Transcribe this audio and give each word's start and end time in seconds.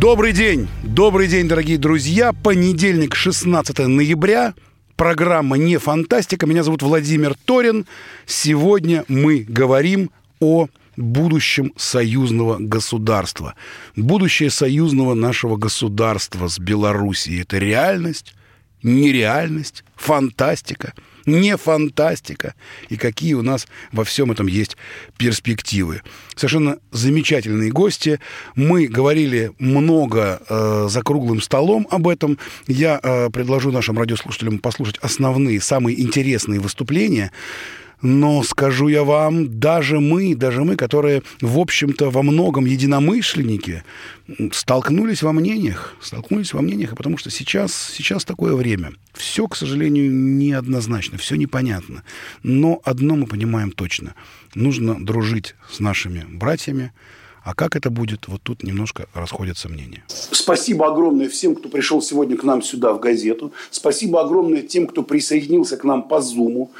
Добрый 0.00 0.32
день, 0.32 0.68
добрый 0.84 1.26
день, 1.26 1.48
дорогие 1.48 1.76
друзья. 1.76 2.32
Понедельник, 2.32 3.16
16 3.16 3.78
ноября. 3.80 4.54
Программа 4.94 5.58
«Не 5.58 5.76
фантастика». 5.78 6.46
Меня 6.46 6.62
зовут 6.62 6.82
Владимир 6.82 7.34
Торин. 7.44 7.84
Сегодня 8.24 9.04
мы 9.08 9.40
говорим 9.40 10.12
о 10.38 10.68
будущем 10.96 11.72
союзного 11.76 12.58
государства. 12.60 13.56
Будущее 13.96 14.50
союзного 14.50 15.14
нашего 15.14 15.56
государства 15.56 16.46
с 16.46 16.60
Белоруссией– 16.60 17.40
это 17.42 17.58
реальность, 17.58 18.36
нереальность, 18.84 19.82
фантастика– 19.96 20.92
не 21.28 21.56
фантастика, 21.56 22.54
и 22.88 22.96
какие 22.96 23.34
у 23.34 23.42
нас 23.42 23.68
во 23.92 24.04
всем 24.04 24.32
этом 24.32 24.46
есть 24.46 24.76
перспективы. 25.16 26.02
Совершенно 26.34 26.78
замечательные 26.90 27.70
гости. 27.70 28.20
Мы 28.54 28.86
говорили 28.86 29.52
много 29.58 30.40
э, 30.48 30.86
за 30.88 31.02
круглым 31.02 31.40
столом 31.40 31.86
об 31.90 32.08
этом. 32.08 32.38
Я 32.66 32.98
э, 33.02 33.30
предложу 33.30 33.70
нашим 33.70 33.98
радиослушателям 33.98 34.58
послушать 34.58 34.98
основные, 34.98 35.60
самые 35.60 36.00
интересные 36.00 36.60
выступления. 36.60 37.32
Но 38.00 38.42
скажу 38.44 38.88
я 38.88 39.02
вам, 39.02 39.58
даже 39.58 39.98
мы, 39.98 40.34
даже 40.34 40.62
мы, 40.64 40.76
которые, 40.76 41.22
в 41.40 41.58
общем-то, 41.58 42.10
во 42.10 42.22
многом 42.22 42.64
единомышленники, 42.64 43.82
столкнулись 44.52 45.22
во 45.22 45.32
мнениях, 45.32 45.96
столкнулись 46.00 46.52
во 46.52 46.62
мнениях, 46.62 46.96
потому 46.96 47.16
что 47.16 47.30
сейчас, 47.30 47.72
сейчас 47.92 48.24
такое 48.24 48.54
время. 48.54 48.92
Все, 49.14 49.48
к 49.48 49.56
сожалению, 49.56 50.12
неоднозначно, 50.12 51.18
все 51.18 51.34
непонятно. 51.34 52.04
Но 52.42 52.80
одно 52.84 53.16
мы 53.16 53.26
понимаем 53.26 53.72
точно. 53.72 54.14
Нужно 54.54 55.04
дружить 55.04 55.56
с 55.68 55.80
нашими 55.80 56.24
братьями, 56.28 56.92
а 57.48 57.54
как 57.54 57.76
это 57.76 57.88
будет, 57.88 58.28
вот 58.28 58.42
тут 58.42 58.62
немножко 58.62 59.06
расходятся 59.14 59.70
мнения. 59.70 60.04
Спасибо 60.08 60.86
огромное 60.86 61.30
всем, 61.30 61.54
кто 61.54 61.70
пришел 61.70 62.02
сегодня 62.02 62.36
к 62.36 62.44
нам 62.44 62.62
сюда 62.62 62.92
в 62.92 63.00
газету. 63.00 63.52
Спасибо 63.70 64.20
огромное 64.20 64.60
тем, 64.60 64.86
кто 64.86 65.02
присоединился 65.02 65.78
к 65.78 65.84
нам 65.84 66.02
по 66.02 66.20
Зуму. 66.20 66.72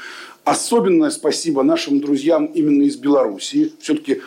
Особенное 0.49 1.11
спасибо 1.11 1.61
нашим 1.61 1.99
друзьям 1.99 2.47
именно 2.47 2.81
из 2.81 2.95
Белоруссии. 2.95 3.71
Все-таки 3.79 4.21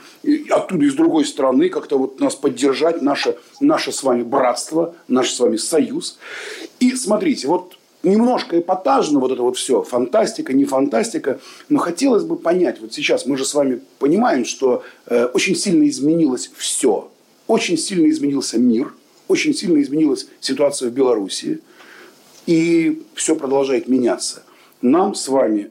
оттуда, 0.51 0.85
из 0.85 0.95
другой 0.95 1.25
страны, 1.25 1.69
как-то 1.69 1.99
вот 1.99 2.21
нас 2.21 2.37
поддержать, 2.37 3.03
наше, 3.03 3.39
наше 3.59 3.91
с 3.91 4.05
вами 4.05 4.23
братство, 4.23 4.95
наш 5.09 5.33
с 5.33 5.41
вами 5.41 5.57
союз. 5.57 6.21
И 6.79 6.95
смотрите, 6.95 7.49
вот 7.49 7.77
немножко 8.05 8.61
эпатажно 8.61 9.19
вот 9.19 9.33
это 9.33 9.43
вот 9.43 9.57
все, 9.57 9.83
фантастика, 9.83 10.53
не 10.53 10.65
фантастика, 10.65 11.41
но 11.69 11.81
хотелось 11.81 12.23
бы 12.23 12.37
понять, 12.37 12.81
вот 12.81 12.93
сейчас 12.93 13.27
мы 13.27 13.37
же 13.37 13.45
с 13.45 13.53
вами 13.53 13.81
понимаем, 13.99 14.45
что 14.45 14.85
э, 15.07 15.25
очень 15.25 15.57
сильно 15.57 15.89
изменилось 15.89 16.53
все, 16.57 17.11
очень 17.49 17.77
сильно 17.77 18.09
изменился 18.09 18.59
мир, 18.59 18.95
очень 19.27 19.55
сильно 19.55 19.83
изменилась 19.83 20.29
ситуация 20.41 20.89
в 20.89 20.93
Белоруссии, 20.93 21.59
и 22.47 23.03
все 23.15 23.35
продолжает 23.35 23.89
меняться. 23.89 24.45
Нам 24.83 25.17
с 25.17 25.27
вами 25.27 25.71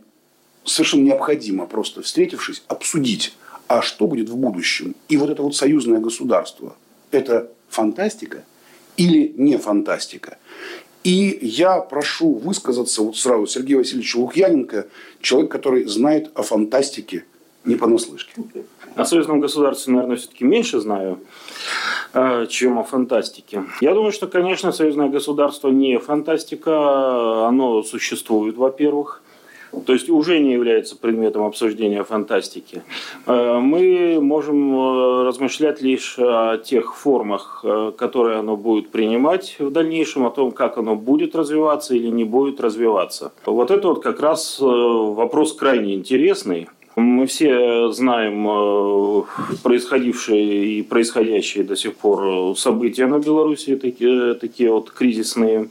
совершенно 0.64 1.04
необходимо 1.04 1.66
просто 1.66 2.02
встретившись 2.02 2.64
обсудить, 2.68 3.34
а 3.68 3.82
что 3.82 4.08
будет 4.08 4.30
в 4.30 4.36
будущем. 4.36 4.96
И 5.10 5.18
вот 5.18 5.30
это 5.30 5.42
вот 5.42 5.56
союзное 5.56 6.00
государство, 6.00 6.76
это 7.12 7.52
фантастика 7.70 8.44
или 8.98 9.34
не 9.38 9.58
фантастика? 9.58 10.38
И 11.04 11.40
я 11.42 11.80
прошу 11.80 12.34
высказаться 12.34 13.02
вот 13.02 13.18
сразу 13.18 13.48
Сергея 13.48 13.80
Васильевича 13.80 14.18
Лукьяненко, 14.18 14.88
человек, 15.20 15.52
который 15.52 15.86
знает 15.86 16.32
о 16.36 16.44
фантастике 16.44 17.26
не 17.66 17.76
понаслышке. 17.76 18.34
О 18.96 19.06
союзном 19.06 19.40
государстве, 19.40 19.94
наверное, 19.94 20.18
все-таки 20.18 20.44
меньше 20.44 20.80
знаю, 20.80 21.20
э, 22.14 22.46
чем 22.50 22.78
о 22.78 22.84
фантастике. 22.84 23.64
Я 23.80 23.94
думаю, 23.94 24.12
что, 24.12 24.28
конечно, 24.28 24.72
союзное 24.72 25.10
государство 25.10 25.70
не 25.70 25.98
фантастика. 25.98 27.48
Оно 27.48 27.84
существует, 27.84 28.58
во-первых 28.58 29.22
то 29.86 29.94
есть 29.94 30.10
уже 30.10 30.40
не 30.40 30.54
является 30.54 30.98
предметом 30.98 31.44
обсуждения 31.44 32.04
фантастики. 32.04 32.84
Э, 33.26 33.60
мы 33.60 34.20
можем 34.22 34.74
э, 34.74 35.24
размышлять 35.24 35.82
лишь 35.82 36.16
о 36.20 36.58
тех 36.58 36.96
формах, 36.96 37.62
э, 37.64 37.92
которые 37.98 38.40
оно 38.40 38.58
будет 38.58 38.90
принимать 38.90 39.56
в 39.60 39.72
дальнейшем, 39.72 40.26
о 40.26 40.32
том, 40.32 40.52
как 40.52 40.78
оно 40.78 40.96
будет 40.96 41.36
развиваться 41.36 41.96
или 41.96 42.08
не 42.08 42.24
будет 42.24 42.60
развиваться. 42.60 43.32
Вот 43.46 43.72
это 43.72 43.88
вот 43.88 44.04
как 44.04 44.20
раз 44.20 44.58
вопрос 44.60 45.54
крайне 45.54 45.96
интересный. 45.96 46.68
Мы 46.98 47.26
все 47.26 47.90
знаем 47.92 49.26
происходившие 49.64 50.80
и 50.80 50.82
происходящие 50.82 51.64
до 51.64 51.78
сих 51.78 51.96
пор 51.96 52.58
события 52.58 53.08
на 53.08 53.20
Беларуси, 53.20 53.78
такие, 53.78 54.34
такие 54.34 54.72
вот 54.72 54.92
кризисные. 54.92 55.70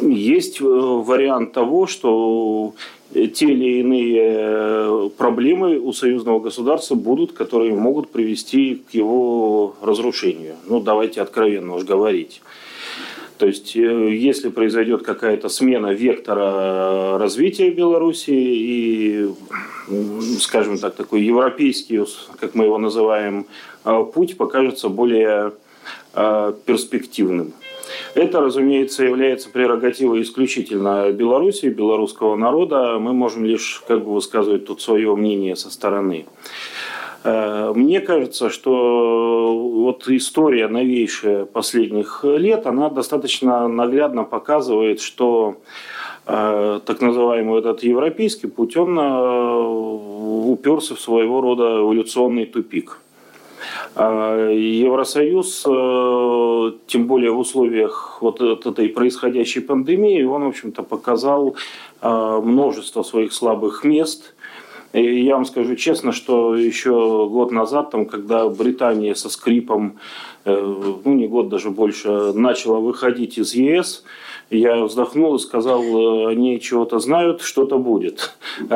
Есть 0.00 0.60
э, 0.60 0.64
вариант 0.64 1.52
того, 1.52 1.86
что 1.86 2.74
те 3.12 3.46
или 3.46 3.80
иные 3.80 4.22
э, 4.22 5.10
проблемы 5.16 5.78
у 5.78 5.92
союзного 5.92 6.40
государства 6.40 6.94
будут, 6.94 7.32
которые 7.32 7.74
могут 7.74 8.10
привести 8.10 8.82
к 8.90 8.94
его 8.94 9.74
разрушению. 9.80 10.56
Ну, 10.66 10.80
давайте 10.80 11.22
откровенно 11.22 11.76
уж 11.76 11.84
говорить. 11.84 12.42
То 13.38 13.46
есть, 13.46 13.74
э, 13.74 14.14
если 14.14 14.50
произойдет 14.50 15.02
какая-то 15.02 15.48
смена 15.48 15.94
вектора 15.94 17.16
развития 17.18 17.70
Беларуси 17.70 18.32
и, 18.32 19.30
скажем 20.40 20.78
так, 20.78 20.94
такой 20.94 21.22
европейский, 21.22 22.04
как 22.38 22.54
мы 22.54 22.64
его 22.64 22.76
называем, 22.76 23.46
путь 24.12 24.36
покажется 24.36 24.88
более 24.88 25.52
перспективным. 26.12 27.52
Это, 28.14 28.40
разумеется, 28.40 29.04
является 29.04 29.50
прерогативой 29.50 30.22
исключительно 30.22 31.10
Беларуси, 31.12 31.66
белорусского 31.66 32.36
народа. 32.36 32.98
Мы 32.98 33.12
можем 33.12 33.44
лишь 33.44 33.82
как 33.86 34.04
бы 34.04 34.14
высказывать 34.14 34.66
тут 34.66 34.80
свое 34.80 35.14
мнение 35.14 35.56
со 35.56 35.70
стороны. 35.70 36.26
Э, 37.24 37.72
мне 37.74 38.00
кажется, 38.00 38.50
что 38.50 39.58
вот 39.58 40.08
история 40.08 40.68
новейшая 40.68 41.44
последних 41.44 42.24
лет, 42.24 42.66
она 42.66 42.88
достаточно 42.88 43.66
наглядно 43.68 44.24
показывает, 44.24 45.00
что 45.00 45.56
э, 46.26 46.80
так 46.84 47.00
называемый 47.00 47.58
этот 47.58 47.82
европейский 47.82 48.46
путь, 48.46 48.76
он 48.76 48.98
э, 48.98 49.62
уперся 50.52 50.94
в 50.94 51.00
своего 51.00 51.40
рода 51.40 51.80
эволюционный 51.80 52.46
тупик– 52.46 53.00
Евросоюз, 53.98 55.64
э, 55.66 56.72
тем 56.86 57.06
более 57.06 57.30
в 57.30 57.38
условиях 57.38 58.18
вот 58.20 58.40
этой 58.42 58.90
происходящей 58.90 59.62
пандемии, 59.62 60.22
он, 60.22 60.44
в 60.44 60.48
общем-то, 60.48 60.82
показал 60.82 61.56
э, 62.02 62.40
множество 62.44 63.02
своих 63.02 63.32
слабых 63.32 63.84
мест. 63.84 64.34
И 64.92 65.24
я 65.24 65.36
вам 65.36 65.46
скажу 65.46 65.76
честно, 65.76 66.12
что 66.12 66.56
еще 66.56 67.26
год 67.30 67.52
назад, 67.52 67.90
там, 67.90 68.04
когда 68.04 68.48
Британия 68.48 69.14
со 69.14 69.30
скрипом, 69.30 69.96
э, 70.44 70.74
ну 71.04 71.14
не 71.14 71.26
год 71.26 71.48
даже 71.48 71.70
больше, 71.70 72.32
начала 72.34 72.80
выходить 72.80 73.38
из 73.38 73.54
ЕС, 73.54 74.04
я 74.50 74.84
вздохнул 74.84 75.34
и 75.34 75.38
сказал, 75.40 75.82
э, 75.82 76.30
они 76.30 76.60
чего-то 76.60 77.00
знают, 77.00 77.40
что-то 77.40 77.78
будет. 77.78 78.32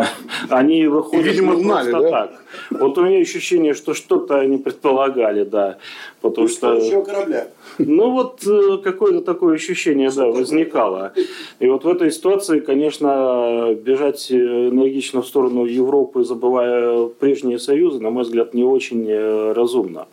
Они 0.49 0.87
выходят 0.87 1.27
и, 1.27 1.31
видимо, 1.31 1.57
знали, 1.57 1.93
да? 1.93 2.11
так. 2.11 2.45
Вот 2.71 2.99
у 2.99 3.05
меня 3.05 3.19
ощущение, 3.21 3.75
что 3.75 3.95
что-то 3.95 4.41
они 4.41 4.59
предполагали, 4.59 5.45
да. 5.45 5.79
Потому 6.21 6.49
что... 6.49 7.03
корабля. 7.03 7.49
Ну, 7.79 8.11
вот 8.11 8.45
э, 8.47 8.79
какое-то 8.83 9.21
такое 9.21 9.55
ощущение, 9.55 10.11
да, 10.11 10.27
возникало. 10.27 11.13
И 11.61 11.69
вот 11.69 11.85
в 11.85 11.89
этой 11.89 12.11
ситуации, 12.11 12.59
конечно, 12.59 13.75
бежать 13.75 14.31
энергично 14.33 15.23
в 15.23 15.27
сторону 15.27 15.65
Европы, 15.65 16.25
забывая 16.25 17.07
прежние 17.07 17.61
союзы, 17.61 18.01
на 18.01 18.11
мой 18.11 18.25
взгляд, 18.25 18.55
не 18.55 18.65
очень 18.65 19.07
э, 19.09 19.53
разумно. 19.53 20.09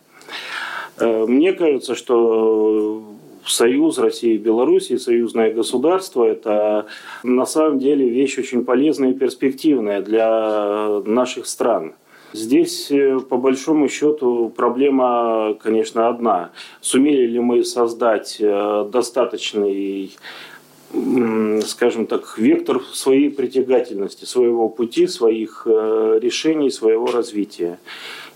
Мне 1.00 1.52
кажется, 1.52 1.94
что 1.94 3.02
союз 3.48 3.98
России 3.98 4.34
и 4.34 4.38
Беларуси, 4.38 4.96
союзное 4.96 5.52
государство, 5.52 6.24
это 6.24 6.86
на 7.22 7.46
самом 7.46 7.78
деле 7.78 8.08
вещь 8.08 8.38
очень 8.38 8.64
полезная 8.64 9.10
и 9.10 9.14
перспективная 9.14 10.00
для 10.02 11.00
наших 11.04 11.46
стран. 11.46 11.94
Здесь, 12.32 12.90
э, 12.90 13.20
по 13.20 13.38
большому 13.38 13.88
счету, 13.88 14.52
проблема, 14.54 15.56
конечно, 15.62 16.08
одна. 16.08 16.50
Сумели 16.80 17.26
ли 17.26 17.40
мы 17.40 17.64
создать 17.64 18.36
э, 18.40 18.88
достаточный 18.92 20.12
скажем 21.66 22.06
так, 22.06 22.38
вектор 22.38 22.80
своей 22.94 23.30
притягательности, 23.30 24.24
своего 24.24 24.70
пути, 24.70 25.06
своих 25.06 25.66
э, 25.66 26.18
решений, 26.22 26.70
своего 26.70 27.06
развития. 27.06 27.78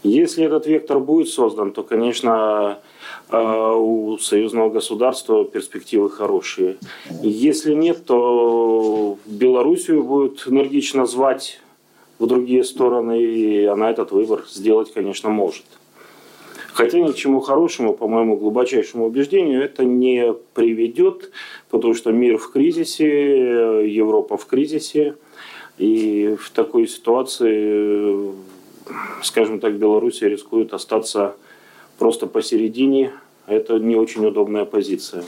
Если 0.03 0.45
этот 0.45 0.67
вектор 0.67 0.99
будет 0.99 1.29
создан, 1.29 1.73
то, 1.73 1.83
конечно, 1.83 2.81
у 3.31 4.19
союзного 4.19 4.71
государства 4.71 5.45
перспективы 5.45 6.11
хорошие. 6.11 6.77
Если 7.23 7.75
нет, 7.75 8.05
то 8.05 9.19
Белоруссию 9.27 10.03
будет 10.05 10.47
энергично 10.47 11.07
звать 11.07 11.61
в 12.19 12.27
другие 12.27 12.63
стороны, 12.65 13.23
и 13.23 13.65
она 13.65 13.91
этот 13.91 14.13
выбор 14.13 14.45
сделать, 14.49 14.93
конечно, 14.93 15.31
может. 15.31 15.65
Хотя 16.73 17.01
ни 17.01 17.13
к 17.13 17.17
чему 17.17 17.41
хорошему, 17.41 17.95
по 17.95 18.09
моему 18.09 18.37
глубочайшему 18.37 19.07
убеждению, 19.07 19.63
это 19.63 19.85
не 19.85 20.35
приведет, 20.55 21.31
потому 21.69 21.95
что 21.95 22.13
мир 22.13 22.39
в 22.39 22.51
кризисе, 22.51 23.87
Европа 23.89 24.37
в 24.37 24.47
кризисе. 24.47 25.17
И 25.79 26.37
в 26.39 26.51
такой 26.51 26.87
ситуации, 26.87 28.33
скажем 29.23 29.59
так, 29.61 29.75
Белоруссия 29.75 30.29
рискует 30.29 30.73
остаться 30.73 31.35
просто 32.03 32.27
посередине. 32.27 33.13
Это 33.47 33.79
не 33.79 33.95
очень 33.95 34.27
удобная 34.27 34.65
позиция. 34.65 35.23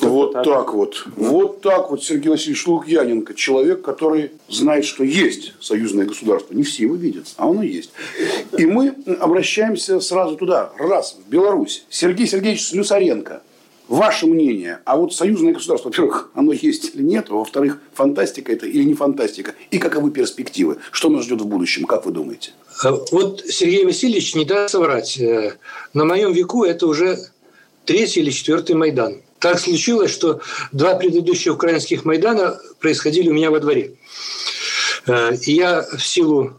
Вот 0.00 0.32
так. 0.32 0.44
так 0.44 0.72
вот. 0.72 1.06
Вот 1.14 1.60
так 1.60 1.90
вот 1.90 2.02
Сергей 2.02 2.30
Васильевич 2.30 2.66
Лукьяненко. 2.66 3.34
Человек, 3.34 3.82
который 3.82 4.30
знает, 4.48 4.86
что 4.86 5.04
есть 5.04 5.52
союзное 5.60 6.06
государство. 6.06 6.54
Не 6.54 6.62
все 6.62 6.84
его 6.84 6.94
видят, 6.94 7.26
а 7.36 7.50
оно 7.50 7.62
есть. 7.62 7.90
И 8.56 8.64
мы 8.64 8.94
обращаемся 9.20 10.00
сразу 10.00 10.36
туда. 10.36 10.72
Раз, 10.78 11.18
в 11.22 11.28
Беларусь. 11.28 11.84
Сергей 11.90 12.26
Сергеевич 12.26 12.66
Слюсаренко. 12.68 13.42
Ваше 13.90 14.28
мнение, 14.28 14.78
а 14.84 14.96
вот 14.96 15.12
союзное 15.12 15.52
государство, 15.52 15.88
во-первых, 15.88 16.30
оно 16.34 16.52
есть 16.52 16.94
или 16.94 17.02
нет, 17.02 17.26
а 17.28 17.34
во-вторых, 17.34 17.78
фантастика 17.92 18.52
это 18.52 18.64
или 18.64 18.84
не 18.84 18.94
фантастика, 18.94 19.56
и 19.72 19.78
каковы 19.80 20.12
перспективы, 20.12 20.76
что 20.92 21.08
нас 21.08 21.24
ждет 21.24 21.40
в 21.40 21.46
будущем, 21.46 21.86
как 21.86 22.06
вы 22.06 22.12
думаете? 22.12 22.52
А 22.84 22.92
вот 23.10 23.42
Сергей 23.48 23.84
Васильевич 23.84 24.36
не 24.36 24.44
даст 24.44 24.70
соврать. 24.70 25.18
Э, 25.18 25.56
на 25.92 26.04
моем 26.04 26.32
веку 26.32 26.62
это 26.62 26.86
уже 26.86 27.18
третий 27.84 28.20
или 28.20 28.30
четвертый 28.30 28.76
Майдан. 28.76 29.22
Так 29.40 29.58
случилось, 29.58 30.12
что 30.12 30.40
два 30.70 30.94
предыдущих 30.94 31.52
украинских 31.52 32.04
Майдана 32.04 32.60
происходили 32.78 33.28
у 33.28 33.34
меня 33.34 33.50
во 33.50 33.58
дворе. 33.58 33.96
Э, 35.08 35.34
и 35.34 35.52
я 35.52 35.82
в 35.82 36.06
силу 36.06 36.52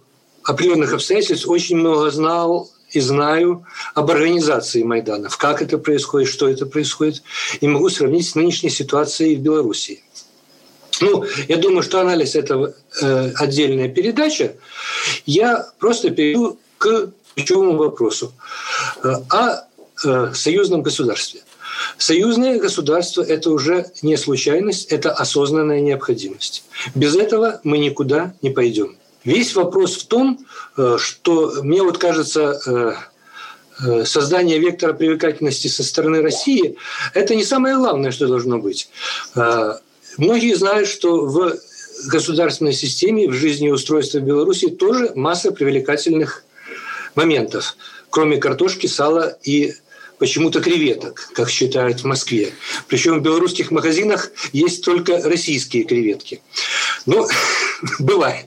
определенных 0.44 0.94
обстоятельств 0.94 1.48
очень 1.48 1.78
много 1.78 2.12
знал 2.12 2.70
и 2.92 3.00
знаю 3.00 3.66
об 3.94 4.12
организации 4.12 4.84
Майданов, 4.84 5.38
как 5.38 5.62
это 5.62 5.78
происходит, 5.78 6.30
что 6.30 6.48
это 6.48 6.66
происходит, 6.66 7.24
и 7.60 7.68
могу 7.68 7.90
сравнить 7.90 8.28
с 8.30 8.36
нынешней 8.36 8.70
ситуацией 8.70 9.36
в 9.36 9.40
Беларуси. 9.40 10.04
Ну, 11.00 11.26
я 11.48 11.58
думаю, 11.58 11.82
что 11.82 12.00
анализ– 12.00 12.36
это 12.36 12.76
э, 13.02 13.32
отдельная 13.36 13.90
передача. 13.90 14.54
Я 15.26 15.68
просто 15.80 16.12
перейду 16.12 16.60
к 16.78 17.12
ключевому 17.36 17.78
вопросу 17.78 18.34
э, 19.04 19.14
о 19.30 19.64
э, 20.04 20.34
союзном 20.34 20.84
государстве. 20.84 21.42
Союзное 21.98 22.60
государство– 22.60 23.22
это 23.28 23.50
уже 23.50 23.88
не 24.02 24.18
случайность, 24.18 24.92
это 24.92 25.12
осознанная 25.12 25.82
необходимость. 25.82 26.64
Без 26.94 27.16
этого 27.16 27.62
мы 27.64 27.80
никуда 27.80 28.36
не 28.42 28.50
пойдем. 28.50 28.98
Весь 29.24 29.56
вопрос 29.56 29.98
в 29.98 30.08
том, 30.08 30.46
э, 30.78 30.98
что 31.00 31.54
мне 31.62 31.84
вот 31.84 31.98
кажется, 31.98 32.60
э, 32.66 32.94
э, 33.84 34.06
создание 34.06 34.60
вектора 34.60 34.94
привлекательности 34.94 35.68
со 35.68 35.84
стороны 35.84 36.22
России– 36.22 36.76
это 37.14 37.36
не 37.36 37.44
самое 37.44 37.76
главное, 37.76 38.12
что 38.12 38.28
должно 38.28 38.58
быть. 38.60 38.90
Многие 40.18 40.56
знают, 40.56 40.90
что 40.90 41.26
в 41.26 41.56
государственной 42.08 42.74
системе, 42.74 43.30
в 43.30 43.34
жизни 43.34 43.68
и 43.68 43.72
устройстве 43.72 44.20
Беларуси 44.20 44.70
тоже 44.70 45.12
масса 45.16 45.52
привлекательных 45.52 46.44
моментов, 47.16 47.76
кроме 48.10 48.38
картошки, 48.38 48.88
сала 48.88 49.38
и 49.44 49.74
почему-то 50.18 50.62
креветок, 50.62 51.30
как 51.34 51.50
считают 51.50 52.02
в 52.02 52.06
Москве. 52.06 52.54
Причем 52.88 53.20
в 53.20 53.24
белорусских 53.24 53.72
магазинах 53.72 54.32
есть 54.52 54.84
только 54.84 55.22
российские 55.24 55.84
креветки. 55.84 56.42
Ну, 57.06 57.28
бывает. 58.00 58.46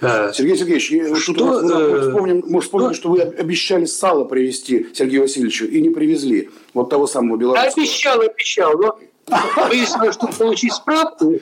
Э, 0.00 0.32
Сергей 0.34 0.56
Сергеевич, 0.56 1.22
что, 1.22 1.34
что 1.34 1.44
мы 1.44 2.00
вспомним, 2.00 2.44
мы 2.46 2.60
вспомним, 2.60 2.94
что 2.94 3.10
вы 3.10 3.20
обещали 3.20 3.84
сало 3.84 4.24
привезти 4.24 4.86
Сергею 4.94 5.22
Васильевичу 5.22 5.66
и 5.66 5.80
не 5.80 5.90
привезли 5.90 6.50
вот 6.74 6.90
того 6.90 7.06
самого 7.06 7.36
белорусского. 7.36 7.72
Обещал, 7.72 8.20
обещал, 8.20 8.78
но 8.78 8.98
выяснилось, 9.68 10.14
что 10.14 10.28
получить 10.28 10.72
справку 10.72 11.34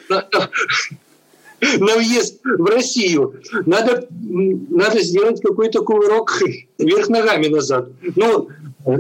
на 1.61 1.97
въезд 1.97 2.41
в 2.45 2.65
Россию, 2.67 3.35
надо, 3.65 4.07
надо 4.11 5.01
сделать 5.01 5.41
какой-то 5.41 5.83
кувырок 5.83 6.41
вверх 6.79 7.09
ногами 7.09 7.47
назад. 7.49 7.89
Ну, 8.15 8.49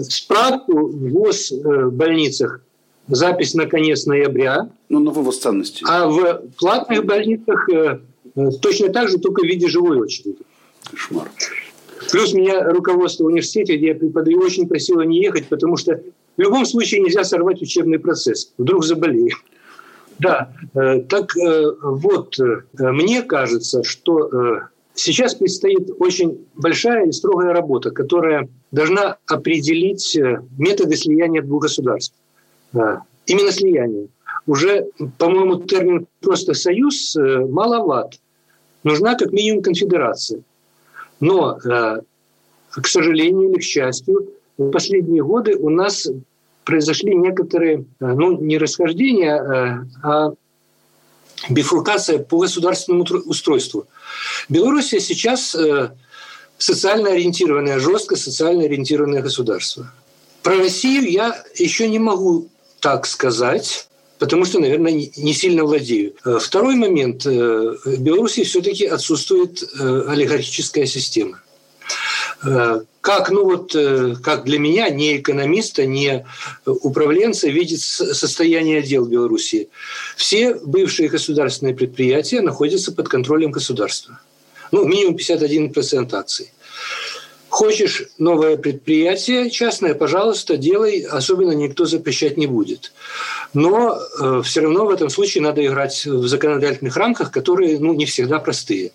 справку 0.00 0.88
в 0.88 1.10
ВОЗ 1.10 1.52
э, 1.52 1.86
больницах 1.86 2.60
запись 3.08 3.54
на 3.54 3.66
конец 3.66 4.06
ноября. 4.06 4.68
Ну, 4.88 5.00
на 5.00 5.10
вывоз 5.10 5.38
ценностей. 5.38 5.84
А 5.88 6.08
в 6.08 6.42
платных 6.58 7.04
больницах 7.04 7.68
э, 7.68 7.74
э, 7.74 7.98
точно 8.60 8.88
так 8.90 9.08
же, 9.08 9.18
только 9.18 9.42
в 9.42 9.44
виде 9.46 9.68
живой 9.68 9.98
очереди. 9.98 10.38
Кошмар. 10.90 11.30
Плюс 12.12 12.34
меня 12.34 12.62
руководство 12.62 13.24
университета, 13.24 13.76
где 13.76 13.88
я 13.88 13.94
преподаю, 13.94 14.40
очень 14.40 14.68
просило 14.68 15.02
не 15.02 15.20
ехать, 15.22 15.48
потому 15.48 15.76
что 15.76 16.00
в 16.36 16.40
любом 16.40 16.66
случае 16.66 17.00
нельзя 17.00 17.24
сорвать 17.24 17.62
учебный 17.62 17.98
процесс. 17.98 18.52
Вдруг 18.58 18.84
заболею. 18.84 19.36
Да, 20.18 20.52
так 20.72 21.34
вот, 21.82 22.36
мне 22.78 23.22
кажется, 23.22 23.82
что 23.82 24.68
Сейчас 24.96 25.34
предстоит 25.34 25.90
очень 25.98 26.46
большая 26.54 27.06
и 27.06 27.12
строгая 27.12 27.52
работа, 27.52 27.90
которая 27.90 28.48
должна 28.72 29.18
определить 29.26 30.16
э, 30.16 30.40
методы 30.56 30.96
слияния 30.96 31.42
двух 31.42 31.64
государств. 31.64 32.14
Именно 33.26 33.52
слияние. 33.52 34.08
Уже, 34.46 34.86
по-моему, 35.18 35.56
термин 35.64 36.06
просто 36.20 36.54
«союз» 36.54 37.14
э, 37.14 37.40
маловат. 37.44 38.18
Нужна 38.84 39.14
как 39.14 39.32
минимум 39.32 39.62
конфедерация. 39.62 40.42
Но, 41.20 41.58
э, 41.58 42.00
к 42.70 42.86
сожалению 42.86 43.50
или 43.50 43.58
к 43.58 43.62
счастью, 43.62 44.28
в 44.58 44.70
последние 44.70 45.22
годы 45.22 45.56
у 45.56 45.70
нас 45.70 46.08
произошли 46.64 47.14
некоторые, 47.14 47.84
ну, 48.00 48.40
не 48.40 48.58
расхождения, 48.58 49.86
а 50.02 50.32
бифуркация 51.48 52.18
по 52.18 52.38
государственному 52.38 53.04
устройству. 53.26 53.86
Белоруссия 54.48 55.00
сейчас 55.00 55.54
э, 55.54 55.90
социально 56.58 57.10
ориентированное, 57.10 57.78
жестко 57.78 58.16
социально 58.16 58.64
ориентированное 58.64 59.22
государство. 59.22 59.92
Про 60.42 60.56
Россию 60.58 61.10
я 61.10 61.42
еще 61.54 61.88
не 61.88 61.98
могу 61.98 62.48
так 62.80 63.06
сказать, 63.06 63.88
потому 64.18 64.44
что, 64.44 64.58
наверное, 64.60 64.92
не 64.92 65.34
сильно 65.34 65.64
владею. 65.64 66.14
Э, 66.24 66.38
второй 66.40 66.76
момент. 66.76 67.26
Э, 67.26 67.76
в 67.84 68.00
Беларуси 68.00 68.44
все-таки 68.44 68.86
отсутствует 68.86 69.62
олигархическая 69.78 70.86
система. 70.86 71.40
Как, 73.00 73.30
ну 73.30 73.44
вот, 73.44 73.72
как 74.22 74.44
для 74.44 74.58
меня, 74.58 74.90
не 74.90 75.18
экономиста, 75.18 75.86
не 75.86 76.26
управленца, 76.66 77.48
видит 77.48 77.80
состояние 77.80 78.82
дел 78.82 79.06
Беларуси. 79.06 79.68
Все 80.16 80.54
бывшие 80.54 81.08
государственные 81.08 81.74
предприятия 81.74 82.40
находятся 82.40 82.92
под 82.92 83.08
контролем 83.08 83.52
государства 83.52 84.18
ну, 84.72 84.84
минимум 84.84 85.16
51% 85.16 86.14
акций. 86.14 86.50
Хочешь 87.56 88.02
новое 88.18 88.58
предприятие 88.58 89.48
частное, 89.48 89.94
пожалуйста, 89.94 90.58
делай, 90.58 91.00
особенно 91.00 91.52
никто 91.52 91.86
запрещать 91.86 92.36
не 92.36 92.46
будет. 92.46 92.92
Но 93.54 93.98
э, 93.98 94.42
все 94.44 94.60
равно 94.60 94.84
в 94.84 94.90
этом 94.90 95.08
случае 95.08 95.42
надо 95.42 95.64
играть 95.64 96.04
в 96.04 96.28
законодательных 96.28 96.94
рамках, 96.98 97.32
которые 97.32 97.78
ну, 97.78 97.94
не 97.94 98.04
всегда 98.04 98.40
простые. 98.40 98.92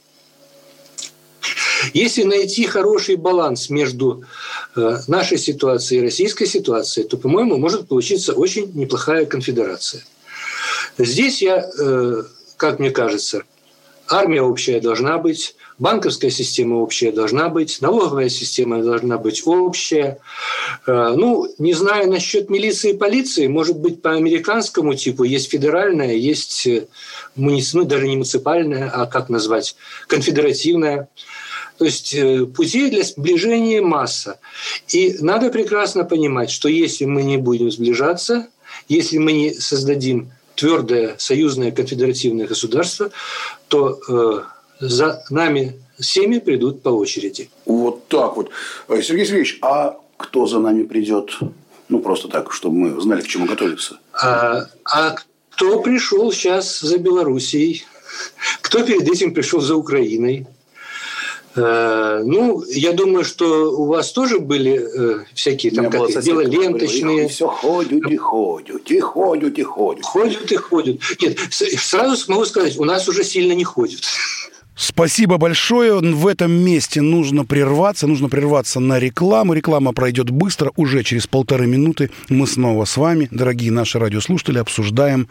Если 1.95 2.21
найти 2.21 2.67
хороший 2.67 3.15
баланс 3.15 3.71
между 3.71 4.25
э, 4.75 4.99
нашей 5.07 5.39
ситуацией 5.39 6.01
и 6.01 6.03
российской 6.03 6.45
ситуацией, 6.45 7.07
то, 7.07 7.17
по-моему, 7.17 7.57
может 7.57 7.87
получиться 7.87 8.33
очень 8.33 8.71
неплохая 8.75 9.25
конфедерация. 9.25 10.03
Здесь 10.99 11.41
я, 11.41 11.65
э, 11.65 12.23
как 12.57 12.77
мне 12.77 12.91
кажется, 12.91 13.41
армия 14.11 14.41
общая 14.41 14.79
должна 14.79 15.17
быть, 15.17 15.55
банковская 15.79 16.29
система 16.29 16.75
общая 16.75 17.11
должна 17.11 17.49
быть, 17.49 17.81
налоговая 17.81 18.29
система 18.29 18.81
должна 18.83 19.17
быть 19.17 19.43
общая. 19.45 20.19
Э, 20.85 21.13
ну, 21.15 21.47
не 21.57 21.73
знаю 21.73 22.09
насчет 22.09 22.49
милиции 22.49 22.91
и 22.91 22.97
полиции, 22.97 23.47
может 23.47 23.77
быть, 23.77 24.01
по 24.01 24.11
американскому 24.13 24.93
типу 24.95 25.23
есть 25.23 25.49
федеральная, 25.49 26.13
есть 26.13 26.67
э, 26.67 26.87
муниципальная, 27.35 27.83
ну, 27.83 27.89
даже 27.89 28.07
не 28.07 28.15
муниципальная, 28.15 28.89
а 28.89 29.05
как 29.05 29.29
назвать, 29.29 29.75
конфедеративная. 30.07 31.09
То 31.77 31.85
есть 31.85 32.13
э, 32.13 32.45
путей 32.45 32.91
для 32.91 33.03
сближения 33.03 33.81
масса. 33.81 34.39
И 34.89 35.17
надо 35.19 35.49
прекрасно 35.49 36.03
понимать, 36.03 36.51
что 36.51 36.69
если 36.69 37.05
мы 37.05 37.23
не 37.23 37.37
будем 37.37 37.71
сближаться, 37.71 38.47
если 38.87 39.17
мы 39.17 39.31
не 39.31 39.53
создадим 39.53 40.31
твердое 40.55 41.15
союзное 41.17 41.71
конфедеративное 41.71 42.45
государство, 42.45 43.09
то 43.71 43.99
э, 44.09 44.43
за 44.81 45.23
нами 45.29 45.79
всеми 45.97 46.39
придут 46.39 46.83
по 46.83 46.89
очереди. 46.89 47.49
Вот 47.65 48.07
так 48.09 48.35
вот. 48.35 48.49
Э, 48.89 49.01
Сергей 49.01 49.25
Сергеевич, 49.25 49.59
а 49.61 49.97
кто 50.17 50.45
за 50.45 50.59
нами 50.59 50.83
придет? 50.83 51.39
Ну, 51.87 51.99
просто 51.99 52.27
так, 52.27 52.51
чтобы 52.51 52.75
мы 52.75 53.01
знали, 53.01 53.21
к 53.21 53.27
чему 53.27 53.45
готовиться. 53.45 53.97
А, 54.13 54.67
а 54.83 55.15
кто 55.51 55.81
пришел 55.81 56.31
сейчас 56.33 56.79
за 56.81 56.97
Белоруссией? 56.97 57.85
Кто 58.61 58.83
перед 58.83 59.07
этим 59.07 59.33
пришел 59.33 59.61
за 59.61 59.75
Украиной? 59.75 60.47
Э, 61.55 62.21
ну, 62.23 62.63
я 62.69 62.93
думаю, 62.93 63.25
что 63.25 63.71
у 63.71 63.85
вас 63.85 64.11
тоже 64.11 64.39
были 64.39 64.79
э, 64.79 65.25
всякие 65.33 65.71
там 65.71 65.89
как 65.89 66.21
дело 66.21 66.41
ленточные. 66.41 67.27
Все 67.27 67.47
ходят 67.47 68.09
и 68.09 68.17
ходят, 68.17 68.89
и 68.89 68.99
ходят, 68.99 69.57
и 69.57 69.63
ходят. 69.63 70.05
Ходят 70.05 70.51
и 70.51 70.55
ходят. 70.55 71.01
Нет, 71.21 71.37
сразу 71.49 72.31
могу 72.31 72.45
сказать, 72.45 72.77
у 72.77 72.85
нас 72.85 73.07
уже 73.07 73.23
сильно 73.23 73.53
не 73.53 73.63
ходят. 73.63 74.01
Спасибо 74.75 75.37
большое. 75.37 75.99
В 75.99 76.25
этом 76.25 76.51
месте 76.51 77.01
нужно 77.01 77.45
прерваться. 77.45 78.07
Нужно 78.07 78.29
прерваться 78.29 78.79
на 78.79 78.97
рекламу. 78.97 79.53
Реклама 79.53 79.93
пройдет 79.93 80.31
быстро. 80.31 80.71
Уже 80.75 81.03
через 81.03 81.27
полторы 81.27 81.67
минуты 81.67 82.09
мы 82.29 82.47
снова 82.47 82.85
с 82.85 82.97
вами, 82.97 83.27
дорогие 83.29 83.71
наши 83.71 83.99
радиослушатели, 83.99 84.57
обсуждаем 84.57 85.27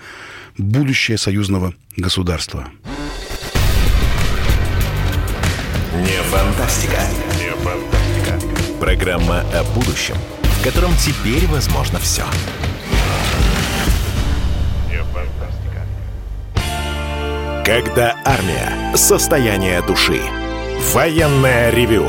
будущее 0.56 1.18
союзного 1.18 1.74
государства. 1.96 2.68
Не 5.92 6.22
фантастика. 6.22 7.00
Не 7.38 7.50
фантастика. 7.64 8.38
Программа 8.78 9.40
о 9.52 9.64
будущем, 9.74 10.14
в 10.42 10.62
котором 10.62 10.92
теперь 10.96 11.48
возможно 11.48 11.98
все. 11.98 12.22
Не 14.88 15.02
фантастика. 15.12 15.84
Когда 17.64 18.14
армия. 18.24 18.96
Состояние 18.96 19.82
души. 19.82 20.20
Военное 20.92 21.70
ревю 21.70 22.08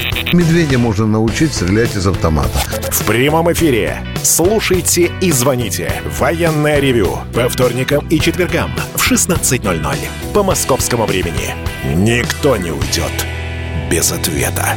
Медведя 0.33 0.77
можно 0.77 1.05
научить 1.07 1.53
стрелять 1.53 1.95
из 1.95 2.07
автомата. 2.07 2.57
В 2.91 3.05
прямом 3.05 3.51
эфире. 3.51 4.03
Слушайте 4.23 5.11
и 5.21 5.31
звоните. 5.31 5.91
Военное 6.19 6.79
ревю. 6.79 7.19
По 7.33 7.49
вторникам 7.49 8.07
и 8.07 8.19
четвергам 8.19 8.71
в 8.95 9.11
16.00. 9.11 9.97
По 10.33 10.43
московскому 10.43 11.05
времени. 11.05 11.55
Никто 11.95 12.57
не 12.57 12.71
уйдет 12.71 13.11
без 13.89 14.11
ответа. 14.11 14.75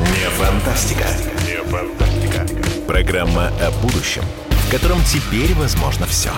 Не 0.00 0.28
фантастика. 0.36 1.06
Не 1.46 1.62
фантастика. 1.70 2.46
Программа 2.86 3.48
о 3.60 3.70
будущем, 3.82 4.22
в 4.50 4.70
котором 4.70 4.98
теперь 5.04 5.54
возможно 5.54 6.06
все. 6.06 6.30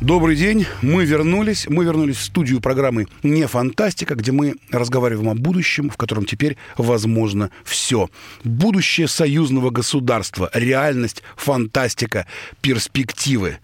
Добрый 0.00 0.34
день, 0.34 0.64
мы 0.80 1.04
вернулись. 1.04 1.66
Мы 1.68 1.84
вернулись 1.84 2.16
в 2.16 2.24
студию 2.24 2.62
программы 2.62 3.06
«Не 3.22 3.46
фантастика», 3.46 4.14
где 4.14 4.32
мы 4.32 4.54
разговариваем 4.70 5.28
о 5.28 5.34
будущем, 5.34 5.90
в 5.90 5.98
котором 5.98 6.24
теперь 6.24 6.56
возможно 6.78 7.50
все. 7.64 8.08
Будущее 8.42 9.08
союзного 9.08 9.68
государства, 9.68 10.48
реальность, 10.54 11.22
фантастика, 11.36 12.26
перспективы. 12.62 13.58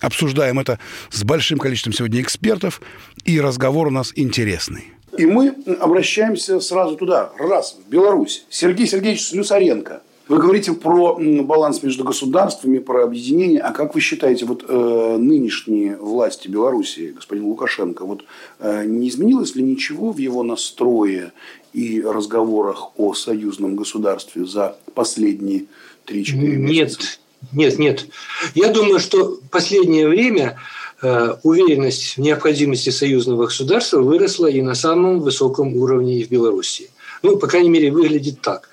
Обсуждаем 0.00 0.58
это 0.58 0.78
с 1.10 1.24
большим 1.24 1.58
количеством 1.58 1.92
сегодня 1.92 2.22
экспертов, 2.22 2.80
и 3.26 3.38
разговор 3.38 3.88
у 3.88 3.90
нас 3.90 4.12
интересный. 4.16 4.84
И 5.18 5.26
мы 5.26 5.54
обращаемся 5.78 6.58
сразу 6.60 6.96
туда. 6.96 7.32
Раз, 7.38 7.76
в 7.86 7.90
Беларусь. 7.90 8.46
Сергей 8.48 8.86
Сергеевич 8.86 9.24
Слюсаренко– 9.26 10.00
вы 10.28 10.38
говорите 10.38 10.72
про 10.72 11.18
баланс 11.42 11.82
между 11.82 12.04
государствами, 12.04 12.78
про 12.78 13.04
объединение. 13.04 13.60
А 13.60 13.72
как 13.72 13.94
вы 13.94 14.00
считаете, 14.00 14.44
вот 14.44 14.64
э, 14.66 15.16
нынешние 15.18 15.96
власти 15.96 16.48
Беларуси, 16.48 17.12
господин 17.14 17.46
Лукашенко, 17.46 18.04
вот 18.04 18.24
э, 18.60 18.84
не 18.84 19.08
изменилось 19.08 19.56
ли 19.56 19.62
ничего 19.62 20.12
в 20.12 20.18
его 20.18 20.42
настрое 20.42 21.32
и 21.72 22.00
разговорах 22.02 22.90
о 22.98 23.14
союзном 23.14 23.74
государстве 23.74 24.46
за 24.46 24.76
последние 24.94 25.64
3-4 26.06 26.34
месяца? 26.56 27.18
Нет, 27.52 27.78
нет, 27.78 27.78
нет. 27.78 28.06
Я 28.54 28.68
думаю, 28.68 29.00
что 29.00 29.40
последнее 29.50 30.08
время 30.08 30.58
э, 31.02 31.34
уверенность 31.42 32.16
в 32.16 32.18
необходимости 32.18 32.90
союзного 32.90 33.46
государства 33.46 34.00
выросла 34.00 34.46
и 34.46 34.62
на 34.62 34.74
самом 34.74 35.20
высоком 35.20 35.76
уровне 35.76 36.24
в 36.24 36.30
Беларуси. 36.30 36.90
Ну, 37.22 37.36
по 37.38 37.46
крайней 37.46 37.70
мере, 37.70 37.90
выглядит 37.90 38.40
так 38.40 38.68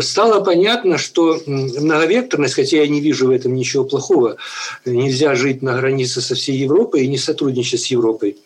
стало 0.00 0.42
понятно, 0.42 0.98
что 0.98 1.40
многовекторность, 1.46 2.54
хотя 2.54 2.78
я 2.78 2.88
не 2.88 3.00
вижу 3.00 3.26
в 3.26 3.30
этом 3.30 3.54
ничего 3.54 3.84
плохого, 3.84 4.36
нельзя 4.84 5.34
жить 5.34 5.62
на 5.62 5.76
границе 5.76 6.20
со 6.20 6.34
всей 6.34 6.56
Европой 6.56 7.04
и 7.04 7.08
не 7.08 7.18
сотрудничать 7.18 7.80
с 7.80 7.86
Европой. 7.86 8.36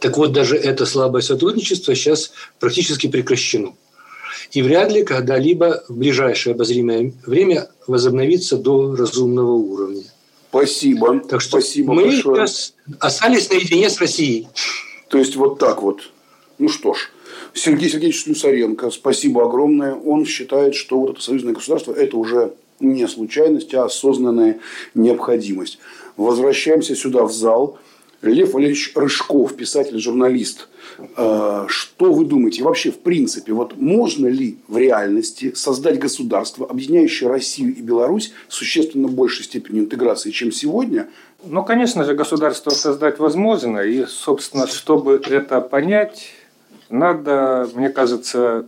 Так 0.00 0.16
вот, 0.16 0.32
даже 0.32 0.56
это 0.56 0.86
слабое 0.86 1.22
сотрудничество 1.22 1.94
сейчас 1.94 2.32
практически 2.58 3.06
прекращено. 3.06 3.74
И 4.52 4.62
вряд 4.62 4.90
ли 4.90 5.04
когда-либо 5.04 5.84
в 5.88 5.96
ближайшее 5.96 6.54
обозримое 6.54 7.12
время 7.26 7.70
возобновится 7.86 8.56
до 8.56 8.96
разумного 8.96 9.52
уровня. 9.52 10.04
Спасибо. 10.48 11.20
Так 11.20 11.40
что 11.40 11.60
Спасибо 11.60 11.92
мы 11.92 12.04
большое. 12.04 12.46
сейчас 12.46 12.74
остались 12.98 13.50
наедине 13.50 13.90
с 13.90 14.00
Россией. 14.00 14.48
То 15.08 15.18
есть 15.18 15.36
вот 15.36 15.58
так 15.58 15.82
вот. 15.82 16.10
Ну 16.58 16.68
что 16.68 16.94
ж, 16.94 17.10
Сергей 17.54 17.88
Сергеевич 17.88 18.22
Слюсаренко, 18.22 18.90
спасибо 18.90 19.44
огромное. 19.44 19.94
Он 19.94 20.24
считает, 20.24 20.74
что 20.74 21.00
вот 21.00 21.10
это 21.10 21.20
союзное 21.22 21.54
государство– 21.54 21.92
это 21.94 22.16
уже 22.16 22.52
не 22.80 23.06
случайность, 23.08 23.74
а 23.74 23.84
осознанная 23.84 24.60
необходимость. 24.94 25.78
Возвращаемся 26.16 26.94
сюда 26.96 27.24
в 27.24 27.32
зал. 27.32 27.78
Лев 28.22 28.52
Валерьевич 28.52 28.92
Рыжков, 28.94 29.56
писатель, 29.56 29.98
журналист. 29.98 30.68
Э, 31.16 31.64
что 31.68 32.12
вы 32.12 32.26
думаете? 32.26 32.62
Вообще, 32.62 32.90
в 32.90 32.98
принципе, 32.98 33.54
вот 33.54 33.78
можно 33.78 34.26
ли 34.26 34.58
в 34.68 34.76
реальности 34.76 35.52
создать 35.54 35.98
государство, 35.98 36.66
объединяющее 36.66 37.30
Россию 37.30 37.74
и 37.74 37.80
Беларусь 37.80 38.32
с 38.48 38.56
существенно 38.56 39.08
большей 39.08 39.44
степенью 39.44 39.84
интеграции, 39.84 40.30
чем 40.30 40.52
сегодня? 40.52 41.08
Ну, 41.42 41.64
конечно 41.64 42.04
же, 42.04 42.14
государство 42.14 42.68
создать 42.70 43.18
возможно. 43.18 43.78
И, 43.78 44.04
собственно, 44.04 44.66
чтобы 44.66 45.22
это 45.26 45.62
понять, 45.62 46.28
надо, 46.90 47.68
мне 47.74 47.88
кажется, 47.88 48.66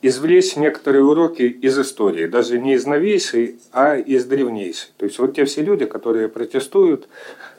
извлечь 0.00 0.56
некоторые 0.56 1.04
уроки 1.04 1.42
из 1.42 1.78
истории, 1.78 2.26
даже 2.26 2.58
не 2.58 2.74
из 2.74 2.86
новейшей, 2.86 3.58
а 3.72 3.96
из 3.96 4.24
древнейшей. 4.24 4.90
То 4.96 5.06
есть 5.06 5.18
вот 5.18 5.34
те 5.34 5.44
все 5.44 5.62
люди, 5.62 5.86
которые 5.86 6.28
протестуют, 6.28 7.08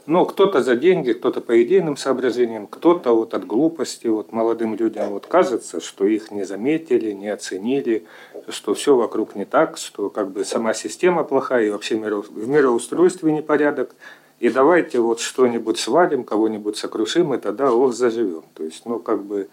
ну, 0.05 0.25
кто-то 0.25 0.63
за 0.63 0.75
деньги, 0.75 1.11
кто-то 1.11 1.41
по 1.41 1.61
идейным 1.61 1.97
соображениям, 1.97 2.65
кто-то 2.65 3.13
вот 3.13 3.33
от 3.33 3.45
глупости, 3.45 4.07
вот 4.07 4.31
молодым 4.31 4.75
людям 4.75 5.09
вот 5.09 5.27
кажется, 5.27 5.79
что 5.81 6.05
их 6.05 6.31
не 6.31 6.45
заметили, 6.45 7.11
не 7.11 7.27
оценили, 7.27 8.05
что 8.47 8.73
все 8.73 8.95
вокруг 8.95 9.35
не 9.35 9.45
так, 9.45 9.77
что 9.77 10.09
как 10.09 10.31
бы 10.31 10.45
сама 10.45 10.73
система 10.73 11.23
плохая 11.23 11.65
и 11.67 11.69
вообще 11.69 11.95
в 11.97 12.47
мироустройстве 12.47 13.31
непорядок. 13.31 13.95
И 14.39 14.49
давайте 14.49 14.99
вот 14.99 15.19
что-нибудь 15.19 15.77
свалим, 15.77 16.23
кого-нибудь 16.23 16.77
сокрушим, 16.77 17.33
и 17.33 17.37
тогда 17.37 17.73
ох, 17.73 17.93
заживем. 17.93 18.45
То 18.55 18.63
есть, 18.63 18.85
ну, 18.85 18.99
как 18.99 19.21
бы 19.23 19.49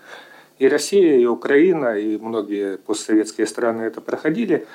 и 0.58 0.68
Россия, 0.68 1.18
и 1.18 1.26
Украина, 1.26 1.98
и 1.98 2.16
многие 2.18 2.78
постсоветские 2.78 3.46
страны 3.46 3.82
это 3.82 4.00
проходили. 4.00 4.66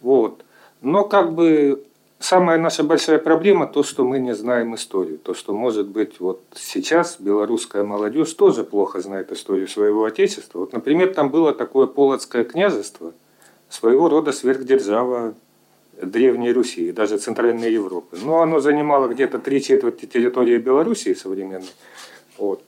Вот. 0.00 0.44
Но 0.80 1.04
как 1.04 1.32
бы 1.34 1.84
самая 2.18 2.58
наша 2.58 2.84
большая 2.84 3.18
проблема 3.18 3.66
то, 3.66 3.82
что 3.82 4.04
мы 4.04 4.18
не 4.18 4.34
знаем 4.34 4.74
историю. 4.74 5.18
То, 5.18 5.34
что, 5.34 5.52
может 5.54 5.88
быть, 5.88 6.20
вот 6.20 6.40
сейчас 6.54 7.16
белорусская 7.18 7.84
молодежь 7.84 8.32
тоже 8.32 8.64
плохо 8.64 9.00
знает 9.00 9.32
историю 9.32 9.68
своего 9.68 10.04
отечества. 10.04 10.60
Вот, 10.60 10.72
например, 10.72 11.14
там 11.14 11.30
было 11.30 11.52
такое 11.52 11.86
Полоцкое 11.86 12.44
княжество, 12.44 13.12
своего 13.68 14.08
рода 14.08 14.32
сверхдержава 14.32 15.34
Древней 16.00 16.52
Руси 16.52 16.88
и 16.88 16.92
даже 16.92 17.18
Центральной 17.18 17.72
Европы. 17.72 18.16
Но 18.22 18.40
оно 18.40 18.60
занимало 18.60 19.08
где-то 19.08 19.38
три 19.38 19.62
четверти 19.62 20.06
территории 20.06 20.58
Белоруссии 20.58 21.14
современной. 21.14 21.68
Вот. 22.38 22.62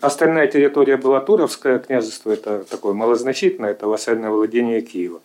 Остальная 0.00 0.46
территория 0.48 0.96
была 0.96 1.20
Туровское 1.20 1.78
княжество, 1.78 2.30
это 2.30 2.64
такое 2.68 2.92
малозначительное, 2.92 3.70
это 3.70 3.86
вассальное 3.86 4.30
владение 4.30 4.80
Киева. 4.82 5.20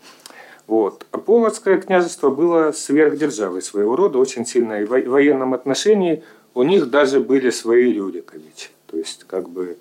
Вот. 0.67 1.05
А 1.11 1.17
Полоцкое 1.17 1.81
княжество 1.81 2.29
было 2.29 2.71
сверхдержавой 2.71 3.61
своего 3.61 3.95
рода, 3.95 4.17
очень 4.17 4.45
сильное. 4.45 4.85
В 4.85 4.89
военном 4.89 5.53
отношении 5.53 6.23
у 6.53 6.63
них 6.63 6.89
даже 6.89 7.19
были 7.19 7.49
свои 7.49 7.91
Рюриковичи. 7.91 8.69
То 8.87 8.97
есть, 8.97 9.25
как 9.25 9.49
бы, 9.49 9.77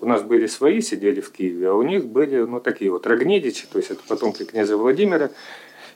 у 0.00 0.06
нас 0.06 0.22
были 0.22 0.46
свои, 0.46 0.80
сидели 0.80 1.20
в 1.20 1.30
Киеве, 1.30 1.68
а 1.68 1.74
у 1.74 1.82
них 1.82 2.06
были, 2.06 2.38
ну, 2.38 2.58
такие 2.60 2.90
вот 2.90 3.06
Рогнедичи, 3.06 3.66
то 3.70 3.78
есть, 3.78 3.90
это 3.90 4.02
потомки 4.08 4.44
князя 4.44 4.76
Владимира. 4.76 5.30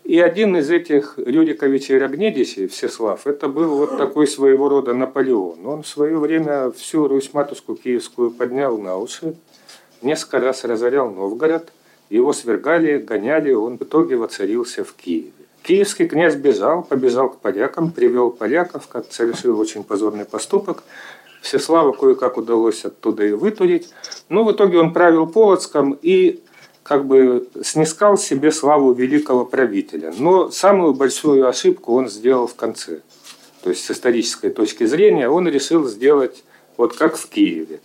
И 0.05 0.19
один 0.19 0.57
из 0.57 0.71
этих 0.71 1.15
Рюриковичей 1.19 1.99
Рогнедичей, 1.99 2.67
Всеслав, 2.67 3.27
это 3.27 3.49
был 3.49 3.77
вот 3.77 3.97
такой 3.97 4.27
своего 4.27 4.69
рода 4.69 4.95
Наполеон. 4.95 5.65
Он 5.67 5.83
в 5.83 5.89
свое 5.89 6.19
время 6.19 6.71
всю 6.73 7.07
Русь-матушку 7.07 7.77
киевскую 7.77 8.31
поднял 8.31 8.77
на 8.79 8.97
уши, 8.97 9.37
несколько 10.03 10.41
раз 10.41 10.65
разорял 10.65 11.11
Новгород, 11.11 11.73
его 12.09 12.33
свергали, 12.33 12.99
гоняли, 12.99 13.53
он 13.53 13.79
в 13.79 13.83
итоге 13.83 14.17
воцарился 14.17 14.83
в 14.85 14.95
Киеве. 14.95 15.31
Киевский 15.63 16.09
князь 16.09 16.35
бежал, 16.35 16.83
побежал 16.83 17.29
к 17.31 17.39
полякам, 17.39 17.93
привел 17.93 18.31
поляков, 18.31 18.89
как 18.89 19.13
совершил 19.13 19.61
очень 19.61 19.85
позорный 19.85 20.25
поступок. 20.25 20.83
Всеслава 21.43 21.93
кое-как 21.93 22.37
удалось 22.37 22.85
оттуда 22.85 23.25
и 23.25 23.33
вытурить. 23.33 23.91
Но 24.29 24.45
в 24.45 24.53
итоге 24.53 24.79
он 24.79 24.93
правил 24.93 25.27
Полоцком 25.27 25.99
и 26.03 26.41
как 26.91 27.07
бы 27.07 27.47
снискал 27.63 28.19
себе 28.19 28.51
славу 28.51 28.93
великого 28.93 29.45
правителя. 29.45 30.13
Но 30.19 30.51
самую 30.51 30.93
большую 30.93 31.47
ошибку 31.47 31.95
он 31.95 32.09
сделал 32.09 32.49
в 32.49 32.57
конце. 32.57 33.03
То 33.63 33.71
есть 33.71 33.85
с 33.85 33.93
исторической 33.93 34.51
точки 34.51 34.87
зрения 34.87 35.29
он 35.29 35.47
решил 35.47 35.87
сделать 35.87 36.43
вот 36.77 36.97
как 36.97 37.17
в 37.17 37.29
Киеве. 37.29 37.79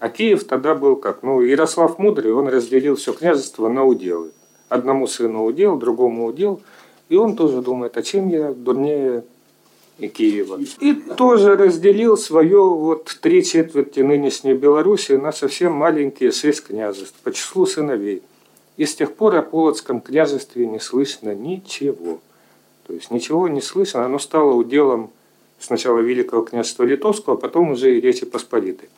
А 0.00 0.08
Киев 0.08 0.42
тогда 0.42 0.74
был 0.74 0.96
как? 0.96 1.22
Ну, 1.22 1.42
Ярослав 1.42 2.00
Мудрый, 2.00 2.32
он 2.32 2.48
разделил 2.48 2.96
все 2.96 3.12
княжество 3.12 3.68
на 3.68 3.84
уделы. 3.84 4.32
Одному 4.68 5.06
сыну 5.06 5.44
удел, 5.44 5.76
другому 5.76 6.26
удел. 6.26 6.60
И 7.08 7.14
он 7.14 7.36
тоже 7.36 7.62
думает, 7.62 7.96
а 7.96 8.02
чем 8.02 8.30
я 8.30 8.52
дурнее 8.52 9.22
и 9.98 10.08
Киева. 10.08 10.58
И 10.80 10.94
тоже 10.94 11.56
разделил 11.56 12.16
свое 12.16 12.64
вот 12.64 13.16
три 13.20 13.44
четверти 13.44 14.00
нынешней 14.00 14.54
Беларуси 14.54 15.12
на 15.12 15.30
совсем 15.30 15.72
маленькие 15.72 16.32
шесть 16.32 16.64
княжеств 16.64 17.14
по 17.22 17.32
числу 17.32 17.64
сыновей. 17.64 18.24
И 18.80 18.86
с 18.86 18.94
тех 18.94 19.14
пор 19.14 19.36
о 19.36 19.42
Полоцком 19.42 20.00
княжестве 20.00 20.66
не 20.66 20.80
слышно 20.80 21.34
ничего. 21.34 22.18
То 22.86 22.94
есть 22.94 23.10
ничего 23.10 23.46
не 23.46 23.60
слышно, 23.60 24.06
оно 24.06 24.18
стало 24.18 24.54
уделом 24.54 25.10
сначала 25.58 25.98
Великого 25.98 26.40
княжества 26.44 26.84
Литовского, 26.84 27.34
а 27.34 27.38
потом 27.38 27.72
уже 27.72 27.94
и 27.94 28.00
Речи 28.00 28.24
Посполитой. 28.24 28.88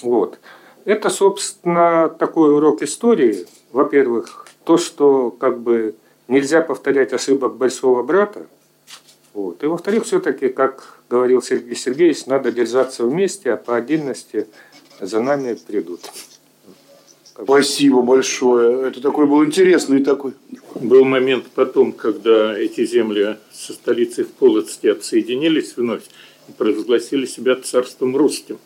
Вот. 0.00 0.38
Это, 0.86 1.10
собственно, 1.10 2.08
такой 2.08 2.54
урок 2.54 2.80
истории. 2.80 3.46
Во-первых, 3.72 4.48
то, 4.64 4.78
что 4.78 5.30
как 5.30 5.60
бы 5.60 5.96
нельзя 6.26 6.62
повторять 6.62 7.12
ошибок 7.12 7.56
большого 7.56 8.02
брата. 8.02 8.46
Вот. 9.34 9.62
И 9.62 9.66
во-вторых, 9.66 10.06
все-таки, 10.06 10.48
как 10.48 10.98
говорил 11.10 11.42
Сергей 11.42 11.76
Сергеевич, 11.76 12.24
надо 12.24 12.52
держаться 12.52 13.04
вместе, 13.04 13.52
а 13.52 13.58
по 13.58 13.76
отдельности 13.76 14.46
за 14.98 15.20
нами 15.20 15.58
придут. 15.66 16.00
Спасибо 17.34 18.02
большое. 18.02 18.88
Это 18.88 19.00
такой 19.00 19.26
был 19.26 19.44
интересный 19.44 20.02
такой. 20.02 20.32
Был 20.74 21.04
момент 21.04 21.46
потом, 21.54 21.92
когда 21.92 22.56
эти 22.56 22.84
земли 22.84 23.36
со 23.52 23.72
столицей 23.72 24.24
в 24.24 24.30
Полоцке 24.32 24.92
отсоединились 24.92 25.76
вновь 25.76 26.02
и 26.48 26.52
провозгласили 26.52 27.26
себя 27.26 27.56
царством 27.56 28.16
русским. 28.16 28.58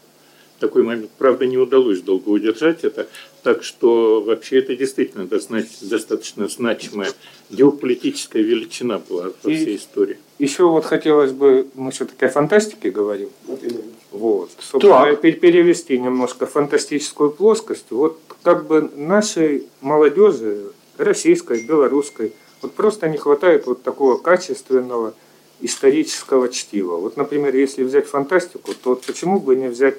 Такой 0.61 0.83
момент, 0.85 1.11
правда, 1.19 1.47
не 1.47 1.59
удалось 1.59 2.01
долго 2.01 2.29
удержать 2.29 2.85
это, 2.85 3.09
так 3.43 3.65
что 3.65 4.23
вообще 4.23 4.61
это 4.61 4.77
действительно 4.77 5.27
достаточно 5.27 6.49
значимая 6.49 7.11
геополитическая 7.51 8.43
величина 8.43 8.99
была 8.99 9.33
во 9.43 9.51
всей 9.51 9.77
истории. 9.77 10.17
Еще 10.39 10.65
вот 10.65 10.85
хотелось 10.85 11.33
бы, 11.33 11.67
мы 11.75 11.91
все-таки 11.91 12.25
о 12.25 12.29
фантастике 12.29 12.91
говорим. 12.91 13.31
Вот. 14.15 14.51
Собственно, 14.61 15.17
перевести 15.17 15.99
немножко 15.99 16.47
фантастическую 16.47 17.33
плоскость. 17.33 17.87
Вот 17.91 18.21
как 18.45 18.67
бы 18.67 18.89
нашей 18.95 19.67
молодежи, 19.81 20.71
российской, 20.99 21.67
белорусской, 21.67 22.33
вот 22.63 22.73
просто 22.75 23.09
не 23.09 23.17
хватает 23.19 23.67
вот 23.67 23.83
такого 23.83 24.17
качественного 24.17 25.15
исторического 25.61 26.49
чтива. 26.49 26.97
Вот, 26.97 27.17
например, 27.17 27.57
если 27.57 27.83
взять 27.83 28.07
фантастику, 28.07 28.73
то 28.75 28.91
вот 28.91 29.05
почему 29.05 29.41
бы 29.41 29.57
не 29.57 29.67
взять 29.67 29.99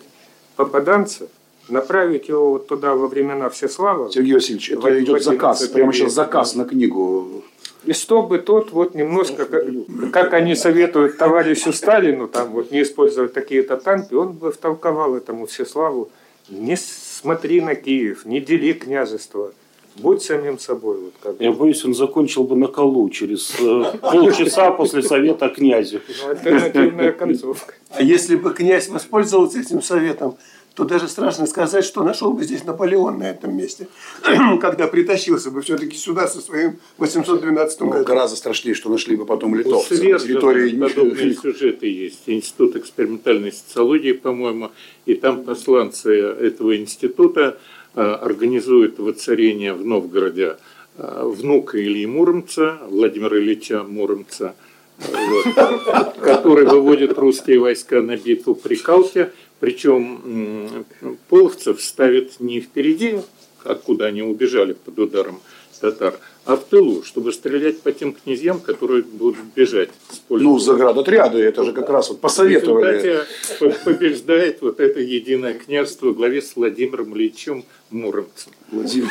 попаданца, 0.56 1.28
направить 1.67 2.30
его 2.30 2.51
вот 2.51 2.67
туда 2.67 2.95
во 2.95 3.08
времена 3.08 3.49
Всеслава. 3.49 4.10
Сергей 4.10 4.36
Васильевич, 4.36 4.71
это 4.71 5.04
идет 5.04 5.23
заказ, 5.23 5.67
прямо 5.67 5.91
сейчас 5.91 6.13
заказ 6.13 6.56
на 6.56 6.63
книгу. 6.63 7.43
И 7.86 7.93
чтобы 7.93 8.39
тот 8.39 8.71
вот 8.71 8.95
немножко, 8.95 9.45
как, 9.45 9.63
как 10.12 10.34
они 10.34 10.56
советуют 10.56 11.17
товарищу 11.17 11.71
Сталину, 11.71 12.28
там 12.28 12.52
вот 12.52 12.71
не 12.71 12.82
использовать 12.82 13.34
такие-то 13.34 13.78
танки, 13.78 14.13
он 14.13 14.34
бы 14.34 14.52
втолковал 14.52 15.15
этому 15.15 15.45
Всеславу, 15.45 16.10
не 16.50 16.76
смотри 16.78 17.62
на 17.62 17.76
Киев, 17.76 18.26
не 18.26 18.39
дели 18.39 18.74
княжество, 18.74 19.52
будь 19.98 20.24
самим 20.24 20.60
собой. 20.60 20.98
Вот 21.00 21.13
как 21.21 21.36
Я 21.39 21.52
боюсь, 21.52 21.84
он 21.86 21.93
закончил 21.93 22.43
бы 22.43 22.56
на 22.56 22.67
колу 22.67 23.10
через 23.10 23.56
э, 23.60 23.98
полчаса 24.02 24.71
после 24.71 25.02
совета 25.02 25.50
князю. 25.50 26.02
Ну, 26.24 26.30
альтернативная 26.30 27.12
концовка. 27.12 27.76
А 27.89 28.02
если 28.02 28.36
бы 28.36 28.54
князь 28.54 28.89
воспользовался 28.89 29.60
этим 29.60 29.82
советом, 29.82 30.38
то 30.76 30.84
даже 30.84 31.08
страшно 31.08 31.48
сказать, 31.48 31.86
что 31.86 32.04
нашел 32.04 32.34
бы 32.34 32.44
здесь 32.44 32.66
Наполеон 32.66 33.20
на 33.20 33.30
этом 33.30 33.56
месте, 33.56 33.88
когда 34.62 34.88
притащился 34.88 35.50
бы 35.50 35.62
все-таки 35.62 35.96
сюда 35.96 36.28
со 36.28 36.42
своим 36.42 36.80
812 36.98 37.80
ну, 37.80 37.88
годом. 37.88 38.04
Гораздо 38.04 38.36
страшнее, 38.36 38.76
что 38.76 38.90
нашли 38.90 39.16
бы 39.16 39.26
потом 39.26 39.56
литовцы. 39.56 39.96
на 39.96 40.20
территории... 40.20 40.78
подобные 40.78 41.34
сюжеты 41.34 41.88
есть. 41.88 42.24
Институт 42.28 42.76
экспериментальной 42.76 43.54
социологии, 43.54 44.12
по-моему, 44.12 44.72
и 45.06 45.16
там 45.16 45.46
посланцы 45.46 46.14
этого 46.14 46.76
института 46.76 47.58
а, 47.94 48.16
организуют 48.16 49.00
воцарение 49.00 49.74
в 49.74 49.86
Новгороде 49.86 50.58
а, 50.98 51.26
внука 51.26 51.82
Ильи 51.82 52.06
Муромца, 52.06 52.80
Владимира 52.90 53.38
Ильича 53.40 53.84
Муромца, 53.84 54.56
вот, 54.98 56.16
который 56.22 56.66
выводит 56.66 57.18
русские 57.18 57.60
войска 57.60 58.02
на 58.02 58.18
битву 58.18 58.56
при 58.56 58.76
Калке– 58.76 59.32
причем 59.60 60.86
половцев 61.30 61.82
ставят 61.82 62.39
не 62.39 62.62
впереди, 62.62 63.20
откуда 63.63 64.06
они 64.06 64.22
убежали 64.22 64.74
под 64.74 65.00
ударом 65.00 65.39
татар, 65.80 66.20
а 66.46 66.56
в 66.56 66.63
тылу, 66.65 67.04
чтобы 67.04 67.34
стрелять 67.34 67.82
по 67.82 67.91
тем 67.91 68.13
князьям, 68.13 68.60
которые 68.60 69.04
будут 69.04 69.44
бежать. 69.56 69.89
Ну, 70.30 70.60
заградотряды, 70.60 71.39
это 71.39 71.63
же 71.63 71.74
как 71.74 71.89
раз 71.89 72.10
вот 72.10 72.22
посоветовали. 72.22 73.26
В 73.60 73.84
побеждает 73.84 74.62
вот 74.62 74.80
это 74.80 75.00
единое 75.00 75.54
княжество 75.54 76.10
в 76.10 76.15
главе 76.15 76.41
с 76.41 76.56
Владимиром 76.56 77.15
Ильичем 77.15 77.65
Муромцем. 77.89 78.52
Владимир. 78.72 79.10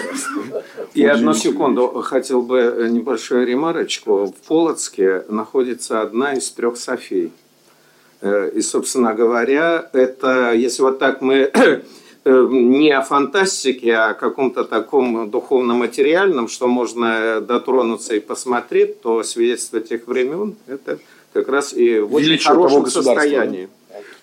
И 0.95 1.05
одну 1.05 1.35
секунду, 1.35 1.89
хотел 2.03 2.43
бы 2.43 2.89
небольшую 2.91 3.47
ремарочку. 3.47 4.27
В 4.27 4.49
Полоцке 4.49 5.25
находится 5.29 6.03
одна 6.03 6.35
из 6.35 6.51
трех 6.51 6.77
Софий. 6.77 7.33
Э, 8.25 8.51
и, 8.55 8.63
собственно 8.63 9.13
говоря, 9.13 9.91
это, 9.93 10.55
если 10.55 10.83
вот 10.83 10.99
так 10.99 11.21
мы 11.21 11.51
э, 12.25 12.47
не 12.51 12.91
о 12.91 13.03
фантастике, 13.03 13.93
а 13.93 14.11
о 14.11 14.15
каком-то 14.15 14.65
таком 14.65 15.31
духовно-материальном, 15.31 16.49
что 16.49 16.67
можно 16.67 17.43
дотронуться 17.43 18.15
и 18.17 18.21
посмотреть, 18.21 19.03
то 19.03 19.23
свидетельство 19.23 19.81
тех 19.81 20.07
времен– 20.07 20.57
это 20.67 20.99
как 21.35 21.49
раз 21.49 21.75
и 21.75 21.99
в 21.99 22.15
очень 22.15 22.39
хорошем 22.39 22.87
состоянии. 22.87 23.69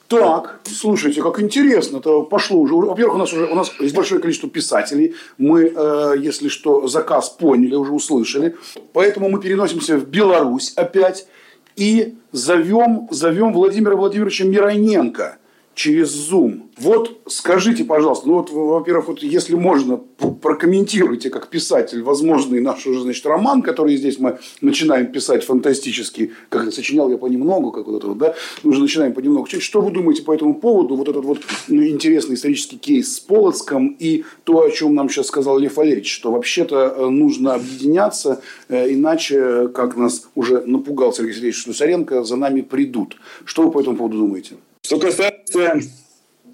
Так, 0.08 0.60
слушайте, 0.66 1.22
как 1.22 1.40
интересно, 1.40 1.98
это 1.98 2.22
пошло 2.22 2.60
уже. 2.60 2.74
Во-первых, 2.74 3.16
у 3.16 3.20
нас 3.20 3.32
уже 3.32 3.46
у 3.46 3.56
нас 3.56 3.72
есть 3.80 3.96
большое 3.96 4.20
количество 4.20 4.50
писателей. 4.50 5.16
Мы, 5.38 5.72
э, 5.74 6.16
если 6.18 6.50
что, 6.50 6.88
заказ 6.88 7.30
поняли, 7.30 7.76
уже 7.76 7.94
услышали. 7.94 8.58
Поэтому 8.94 9.30
мы 9.30 9.40
переносимся 9.40 9.96
в 9.96 10.08
Беларусь 10.08 10.74
опять 10.76 11.28
и 11.76 12.16
зовем, 12.32 13.08
зовем 13.12 13.54
Владимира 13.54 13.96
Владимировича 13.96 14.46
Мироненко. 14.46 15.38
Через 15.74 16.32
Zoom. 16.32 16.64
Вот 16.78 17.22
скажите, 17.28 17.84
пожалуйста, 17.84 18.28
ну 18.28 18.36
вот, 18.36 18.50
во-первых, 18.50 19.08
вот 19.08 19.24
если 19.24 19.56
можно, 19.56 19.98
прокомментируйте 20.42 21.30
как 21.30 21.48
писатель 21.48 22.02
возможный 22.02 22.60
наш 22.60 22.86
уже, 22.88 23.02
значит, 23.02 23.26
роман, 23.26 23.62
который 23.62 23.96
здесь 23.98 24.20
мы 24.20 24.40
начинаем 24.62 25.08
писать 25.12 25.44
фантастически, 25.44 26.32
как 26.50 26.72
сочинял 26.74 27.10
я 27.10 27.18
понемногу, 27.18 27.72
как 27.72 27.88
вот 27.88 27.98
это 27.98 28.08
вот, 28.08 28.18
да, 28.18 28.36
мы 28.64 28.72
уже 28.72 28.82
начинаем 28.82 29.14
понемногу. 29.14 29.48
Что 29.48 29.82
вы 29.82 29.92
думаете 29.92 30.24
по 30.24 30.34
этому 30.34 30.56
поводу, 30.56 30.96
вот 30.96 31.08
этот 31.08 31.24
вот 31.26 31.40
ну, 31.68 31.86
интересный 31.86 32.36
исторический 32.36 32.78
кейс 32.78 33.16
с 33.16 33.20
Полоцком 33.20 33.96
и 34.00 34.24
то, 34.44 34.64
о 34.64 34.70
чем 34.72 34.96
нам 34.96 35.10
сейчас 35.10 35.28
сказал 35.28 35.58
Лев 35.58 35.78
Валерьевич, 35.78 36.12
что 36.12 36.32
вообще-то 36.32 36.96
э, 36.98 37.10
нужно 37.10 37.54
объединяться, 37.54 38.42
э, 38.70 38.92
иначе, 38.92 39.70
как 39.70 39.96
нас 39.96 40.28
уже 40.36 40.62
напугал 40.62 41.14
Сергей 41.14 41.34
Сергеевич 41.34 41.64
Слюсаренко, 41.64 42.24
за 42.24 42.36
нами 42.36 42.62
придут. 42.62 43.18
Что 43.46 43.64
вы 43.64 43.72
по 43.72 43.80
этому 43.80 43.98
поводу 43.98 44.18
думаете? 44.18 44.56
Что 44.92 45.00
касается 45.00 45.80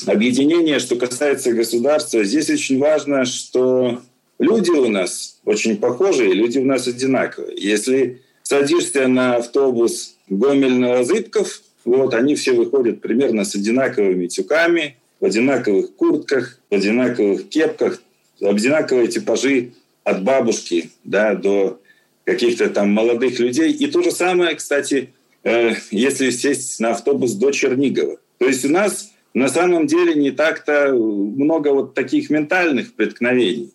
объединения, 0.06 0.78
что 0.78 0.96
касается 0.96 1.54
государства, 1.54 2.24
здесь 2.24 2.52
очень 2.52 2.78
важно, 2.78 3.26
что 3.26 4.00
люди 4.38 4.70
у 4.70 4.90
нас 4.90 5.40
очень 5.44 5.78
похожие, 5.78 6.36
люди 6.36 6.60
у 6.60 6.64
нас 6.64 6.86
одинаковые. 6.86 7.58
Если 7.60 8.22
садишься 8.44 9.08
на 9.08 9.38
автобус 9.38 10.18
Гомель-Новозыбков, 10.30 11.64
вот, 11.84 12.14
они 12.14 12.36
все 12.36 12.52
выходят 12.52 13.02
примерно 13.02 13.44
с 13.44 13.56
одинаковыми 13.56 14.28
тюками, 14.28 14.98
в 15.20 15.26
одинаковых 15.26 15.96
куртках, 15.96 16.60
в 16.70 16.76
одинаковых 16.76 17.50
кепках, 17.50 18.04
одинаковые 18.40 19.08
типажи 19.08 19.72
от 20.04 20.24
бабушки 20.24 20.92
да, 21.04 21.34
до 21.34 21.82
каких-то 22.24 22.70
там 22.70 22.92
молодых 22.92 23.40
людей. 23.40 23.72
И 23.72 23.88
то 23.88 24.04
же 24.04 24.12
самое, 24.12 24.54
кстати, 24.54 25.10
Э, 25.48 25.76
если 25.92 26.30
сесть 26.32 26.78
на 26.82 26.92
автобус 26.92 27.32
до 27.32 27.52
Чернигова. 27.52 28.18
То 28.38 28.48
есть 28.48 28.66
у 28.66 28.70
нас 28.70 29.12
на 29.34 29.50
самом 29.50 29.88
деле 29.88 30.16
не 30.16 30.32
так-то 30.32 30.94
много 30.94 31.70
вот 31.70 31.94
таких 31.94 32.30
ментальных 32.30 32.94
преткновений. 32.94 33.72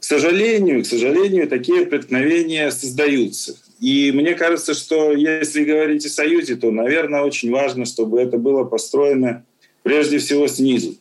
К 0.00 0.04
сожалению, 0.04 0.82
к 0.82 0.86
сожалению, 0.86 1.48
такие 1.48 1.86
преткновения 1.86 2.70
создаются. 2.70 3.56
И 3.80 4.12
мне 4.12 4.34
кажется, 4.34 4.74
что 4.74 5.12
если 5.12 5.64
говорить 5.64 6.06
о 6.06 6.10
Союзе, 6.10 6.56
то, 6.56 6.70
наверное, 6.70 7.22
очень 7.22 7.50
важно, 7.50 7.84
чтобы 7.84 8.20
это 8.20 8.38
было 8.38 8.64
построено 8.64 9.44
прежде 9.82 10.18
всего 10.18 10.46
снизу. 10.46 10.96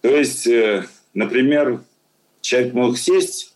То 0.00 0.16
есть, 0.16 0.46
э, 0.46 0.86
например, 1.14 1.82
человек 2.40 2.74
мог 2.74 2.98
сесть, 2.98 3.54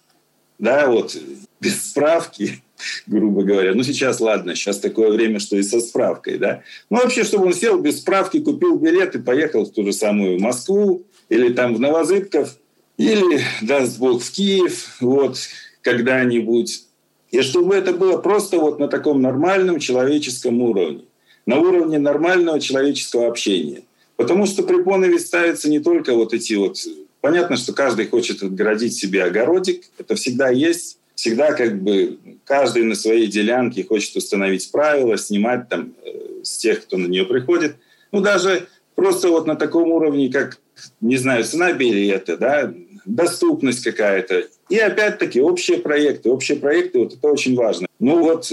да, 0.58 0.86
вот, 0.88 1.16
без 1.60 1.90
справки, 1.90 2.62
грубо 3.06 3.42
говоря. 3.42 3.74
Ну, 3.74 3.82
сейчас, 3.82 4.20
ладно, 4.20 4.54
сейчас 4.54 4.78
такое 4.78 5.10
время, 5.10 5.38
что 5.38 5.56
и 5.56 5.62
со 5.62 5.80
справкой, 5.80 6.38
да. 6.38 6.62
Ну, 6.90 6.98
вообще, 6.98 7.24
чтобы 7.24 7.46
он 7.46 7.54
сел 7.54 7.78
без 7.78 7.98
справки, 7.98 8.40
купил 8.40 8.78
билет 8.78 9.14
и 9.14 9.20
поехал 9.20 9.64
в 9.64 9.72
ту 9.72 9.84
же 9.84 9.92
самую 9.92 10.40
Москву 10.40 11.04
или 11.28 11.52
там 11.52 11.74
в 11.74 11.80
Новозыбков, 11.80 12.56
или, 12.96 13.40
даст 13.62 13.98
Бог, 13.98 14.22
в 14.22 14.30
Киев, 14.32 14.96
вот, 15.00 15.38
когда-нибудь. 15.82 16.84
И 17.30 17.42
чтобы 17.42 17.74
это 17.74 17.92
было 17.92 18.18
просто 18.18 18.58
вот 18.58 18.78
на 18.78 18.88
таком 18.88 19.20
нормальном 19.20 19.78
человеческом 19.78 20.60
уровне, 20.62 21.04
на 21.46 21.58
уровне 21.58 21.98
нормального 21.98 22.60
человеческого 22.60 23.28
общения. 23.28 23.82
Потому 24.16 24.46
что 24.46 24.62
препоны 24.64 25.06
ведь 25.06 25.26
ставятся 25.26 25.70
не 25.70 25.80
только 25.80 26.14
вот 26.14 26.34
эти 26.34 26.54
вот... 26.54 26.78
Понятно, 27.20 27.56
что 27.56 27.72
каждый 27.72 28.06
хочет 28.06 28.42
отгородить 28.42 28.94
себе 28.94 29.24
огородик, 29.24 29.84
это 29.98 30.14
всегда 30.14 30.50
есть, 30.50 30.98
всегда 31.18 31.52
как 31.52 31.82
бы 31.82 32.16
каждый 32.44 32.84
на 32.84 32.94
своей 32.94 33.26
делянке 33.26 33.82
хочет 33.82 34.14
установить 34.14 34.70
правила, 34.70 35.18
снимать 35.18 35.68
там 35.68 35.92
э, 36.04 36.44
с 36.44 36.58
тех, 36.58 36.82
кто 36.82 36.96
на 36.96 37.08
нее 37.08 37.24
приходит. 37.24 37.74
Ну, 38.12 38.20
даже 38.20 38.68
просто 38.94 39.28
вот 39.28 39.44
на 39.44 39.56
таком 39.56 39.90
уровне, 39.90 40.30
как, 40.30 40.60
не 41.00 41.16
знаю, 41.16 41.42
цена 41.42 41.72
билета, 41.72 42.36
да, 42.36 42.72
доступность 43.04 43.82
какая-то. 43.82 44.44
И 44.68 44.78
опять-таки 44.78 45.40
общие 45.40 45.78
проекты. 45.78 46.30
Общие 46.30 46.56
проекты, 46.56 47.00
вот 47.00 47.14
это 47.14 47.26
очень 47.26 47.56
важно. 47.56 47.88
Ну 47.98 48.22
вот 48.22 48.52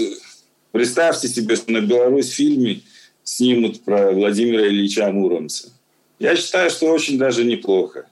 представьте 0.72 1.28
себе, 1.28 1.54
что 1.54 1.70
на 1.70 1.82
Беларусь 1.82 2.30
фильме 2.30 2.80
снимут 3.22 3.84
про 3.84 4.10
Владимира 4.10 4.66
Ильича 4.66 5.08
Муромца. 5.12 5.68
Я 6.18 6.34
считаю, 6.34 6.70
что 6.70 6.86
очень 6.86 7.16
даже 7.16 7.44
неплохо 7.44 8.06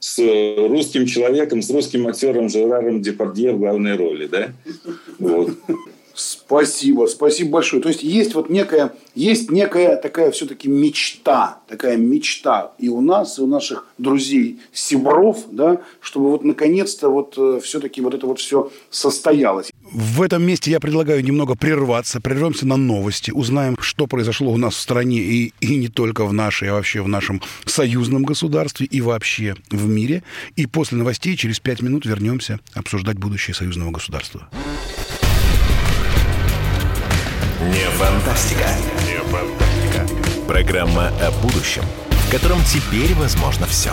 с 0.00 0.18
русским 0.56 1.06
человеком, 1.06 1.62
с 1.62 1.70
русским 1.70 2.08
актером 2.08 2.48
Жераром 2.48 3.02
Депардье 3.02 3.52
в 3.52 3.58
главной 3.58 3.96
роли, 3.96 4.26
да? 4.26 4.48
Вот. 5.18 5.50
Спасибо, 6.14 7.06
спасибо 7.06 7.50
большое. 7.50 7.80
То 7.82 7.88
есть 7.88 8.02
есть 8.02 8.34
вот 8.34 8.50
некая, 8.50 8.92
есть 9.14 9.50
некая 9.50 9.96
такая 9.96 10.30
все-таки 10.32 10.68
мечта, 10.68 11.60
такая 11.68 11.96
мечта 11.96 12.72
и 12.78 12.88
у 12.88 13.00
нас, 13.00 13.38
и 13.38 13.42
у 13.42 13.46
наших 13.46 13.86
друзей 13.96 14.58
Сибров, 14.72 15.44
да, 15.50 15.80
чтобы 16.00 16.30
вот 16.30 16.44
наконец-то 16.44 17.08
вот 17.08 17.34
э, 17.38 17.60
все-таки 17.62 18.00
вот 18.00 18.14
это 18.14 18.26
вот 18.26 18.38
все 18.38 18.70
состоялось. 18.90 19.69
В 19.92 20.22
этом 20.22 20.44
месте 20.44 20.70
я 20.70 20.78
предлагаю 20.78 21.24
немного 21.24 21.56
прерваться, 21.56 22.20
прервемся 22.20 22.64
на 22.64 22.76
новости, 22.76 23.32
узнаем, 23.32 23.76
что 23.80 24.06
произошло 24.06 24.52
у 24.52 24.56
нас 24.56 24.74
в 24.74 24.80
стране 24.80 25.18
и, 25.18 25.52
и 25.60 25.74
не 25.74 25.88
только 25.88 26.24
в 26.24 26.32
нашей, 26.32 26.68
а 26.70 26.74
вообще 26.74 27.02
в 27.02 27.08
нашем 27.08 27.42
союзном 27.64 28.22
государстве 28.22 28.86
и 28.86 29.00
вообще 29.00 29.56
в 29.70 29.88
мире. 29.88 30.22
И 30.54 30.66
после 30.66 30.98
новостей 30.98 31.36
через 31.36 31.58
пять 31.58 31.82
минут 31.82 32.06
вернемся 32.06 32.60
обсуждать 32.72 33.18
будущее 33.18 33.54
союзного 33.54 33.90
государства. 33.90 34.48
Не 37.60 37.90
фантастика. 37.96 38.68
Не 39.06 39.18
фантастика. 39.28 40.46
Программа 40.46 41.08
о 41.08 41.32
будущем, 41.42 41.82
в 42.10 42.30
котором 42.30 42.60
теперь 42.64 43.12
возможно 43.14 43.66
все. 43.66 43.92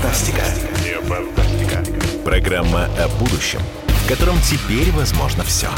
Фантастика. 0.00 0.42
Не 0.82 1.00
фантастика. 1.06 1.84
Программа 2.24 2.86
о 2.98 3.08
будущем, 3.18 3.60
в 3.86 4.08
котором 4.08 4.36
теперь 4.40 4.90
возможно 4.92 5.44
все. 5.44 5.68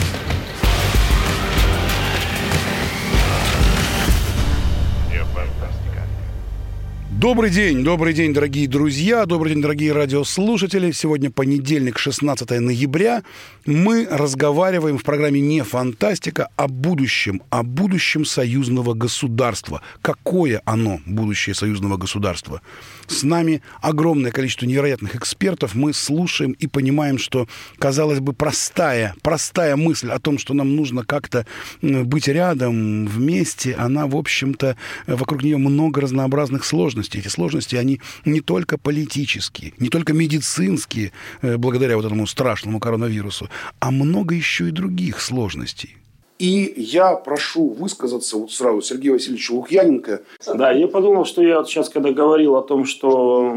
Добрый 7.22 7.50
день, 7.50 7.84
добрый 7.84 8.14
день, 8.14 8.34
дорогие 8.34 8.66
друзья, 8.66 9.26
добрый 9.26 9.52
день, 9.52 9.62
дорогие 9.62 9.92
радиослушатели. 9.92 10.90
Сегодня 10.90 11.30
понедельник, 11.30 11.96
16 11.96 12.50
ноября. 12.58 13.22
Мы 13.64 14.08
разговариваем 14.10 14.98
в 14.98 15.04
программе 15.04 15.40
«Не 15.40 15.62
фантастика» 15.62 16.48
о 16.56 16.66
будущем, 16.66 17.40
о 17.48 17.62
будущем 17.62 18.24
союзного 18.24 18.94
государства. 18.94 19.82
Какое 20.00 20.62
оно, 20.64 20.98
будущее 21.06 21.54
союзного 21.54 21.96
государства? 21.96 22.60
С 23.06 23.22
нами 23.22 23.62
огромное 23.80 24.30
количество 24.30 24.66
невероятных 24.66 25.16
экспертов. 25.16 25.74
Мы 25.74 25.92
слушаем 25.92 26.52
и 26.52 26.66
понимаем, 26.66 27.18
что, 27.18 27.48
казалось 27.78 28.20
бы, 28.20 28.32
простая, 28.32 29.14
простая 29.22 29.76
мысль 29.76 30.10
о 30.10 30.18
том, 30.18 30.38
что 30.38 30.54
нам 30.54 30.74
нужно 30.76 31.04
как-то 31.04 31.46
быть 31.80 32.28
рядом, 32.28 33.06
вместе, 33.06 33.74
она, 33.74 34.06
в 34.06 34.16
общем-то, 34.16 34.76
вокруг 35.06 35.42
нее 35.42 35.58
много 35.58 36.00
разнообразных 36.00 36.64
сложностей. 36.64 37.20
Эти 37.20 37.28
сложности, 37.28 37.76
они 37.76 38.00
не 38.24 38.40
только 38.40 38.78
политические, 38.78 39.72
не 39.78 39.88
только 39.88 40.12
медицинские, 40.12 41.12
э, 41.42 41.56
благодаря 41.56 41.96
вот 41.96 42.04
этому 42.04 42.26
страшному 42.26 42.80
коронавирусу, 42.80 43.48
а 43.80 43.90
много 43.90 44.34
еще 44.34 44.68
и 44.68 44.72
других 44.72 45.20
сложностей. 45.20 45.96
И 46.42 46.74
я 46.76 47.14
прошу 47.14 47.68
высказаться 47.68 48.36
вот 48.36 48.50
сразу 48.50 48.82
Сергея 48.82 49.12
Васильевича 49.12 49.52
Лукьяненко. 49.52 50.22
Да, 50.52 50.72
я 50.72 50.88
подумал, 50.88 51.24
что 51.24 51.40
я 51.40 51.58
вот 51.58 51.68
сейчас, 51.68 51.88
когда 51.88 52.10
говорил 52.10 52.56
о 52.56 52.62
том, 52.62 52.84
что 52.84 53.54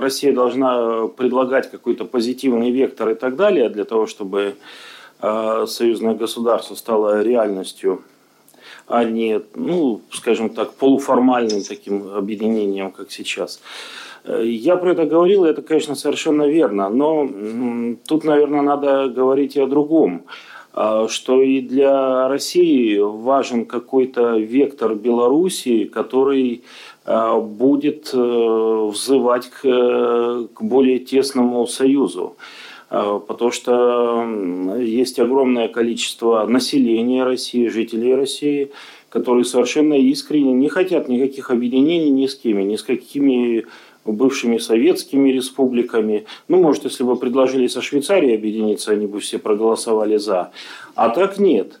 Россия 0.00 0.32
должна 0.32 1.08
предлагать 1.08 1.70
какой-то 1.70 2.06
позитивный 2.06 2.70
вектор 2.70 3.10
и 3.10 3.14
так 3.14 3.36
далее, 3.36 3.68
для 3.68 3.84
того, 3.84 4.06
чтобы 4.06 4.54
э, 5.20 5.66
союзное 5.68 6.14
государство 6.14 6.74
стало 6.74 7.20
реальностью 7.22 8.00
а 8.86 9.04
не, 9.04 9.40
ну, 9.54 10.00
скажем 10.10 10.48
так, 10.48 10.72
полуформальным 10.72 11.62
таким 11.62 12.12
объединением, 12.14 12.90
как 12.92 13.12
сейчас. 13.12 13.60
Э, 14.24 14.42
я 14.44 14.76
про 14.76 14.92
это 14.92 15.04
говорил, 15.04 15.44
и 15.44 15.50
это, 15.50 15.60
конечно, 15.60 15.94
совершенно 15.94 16.44
верно, 16.48 16.88
но 16.88 17.28
тут, 18.08 18.24
наверное, 18.24 18.62
надо 18.62 19.08
говорить 19.08 19.56
и 19.56 19.60
о 19.60 19.66
другом. 19.66 20.24
А, 20.72 21.08
что 21.08 21.42
и 21.42 21.60
для 21.60 22.28
России 22.28 22.98
важен 22.98 23.66
какой-то 23.66 24.36
вектор 24.36 24.94
Белоруссии, 24.94 25.84
который 25.84 26.62
а, 27.04 27.40
будет 27.40 28.10
э, 28.12 28.88
взывать 28.92 29.48
к, 29.48 29.62
к 29.62 30.62
более 30.62 30.98
тесному 31.00 31.66
союзу. 31.66 32.36
А, 32.88 33.18
потому 33.18 33.50
что 33.50 34.24
есть 34.78 35.18
огромное 35.18 35.68
количество 35.68 36.46
населения 36.46 37.24
России, 37.24 37.68
жителей 37.68 38.14
России, 38.14 38.70
которые 39.08 39.44
совершенно 39.44 39.94
искренне 39.94 40.52
не 40.52 40.68
хотят 40.68 41.08
никаких 41.08 41.50
объединений 41.50 42.10
ни 42.10 42.26
с 42.26 42.36
кем, 42.36 42.66
ни 42.66 42.76
с 42.76 42.82
какими 42.82 43.66
бывшими 44.04 44.58
советскими 44.58 45.30
республиками. 45.30 46.26
Ну, 46.48 46.60
может, 46.60 46.84
если 46.84 47.04
бы 47.04 47.16
предложили 47.16 47.66
со 47.66 47.82
Швейцарией 47.82 48.36
объединиться, 48.36 48.92
они 48.92 49.06
бы 49.06 49.20
все 49.20 49.38
проголосовали 49.38 50.16
за. 50.16 50.50
А 50.94 51.10
так 51.10 51.38
нет. 51.38 51.80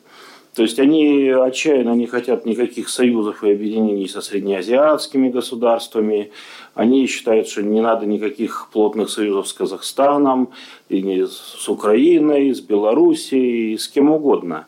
То 0.54 0.62
есть 0.62 0.80
они 0.80 1.30
отчаянно 1.30 1.94
не 1.94 2.06
хотят 2.06 2.44
никаких 2.44 2.88
союзов 2.88 3.44
и 3.44 3.52
объединений 3.52 4.08
со 4.08 4.20
среднеазиатскими 4.20 5.28
государствами. 5.28 6.32
Они 6.74 7.06
считают, 7.06 7.48
что 7.48 7.62
не 7.62 7.80
надо 7.80 8.04
никаких 8.04 8.68
плотных 8.72 9.10
союзов 9.10 9.46
с 9.46 9.52
Казахстаном, 9.52 10.50
и 10.88 11.22
с 11.22 11.68
Украиной, 11.68 12.52
с 12.52 12.60
Белоруссией, 12.60 13.78
с 13.78 13.86
кем 13.86 14.10
угодно. 14.10 14.66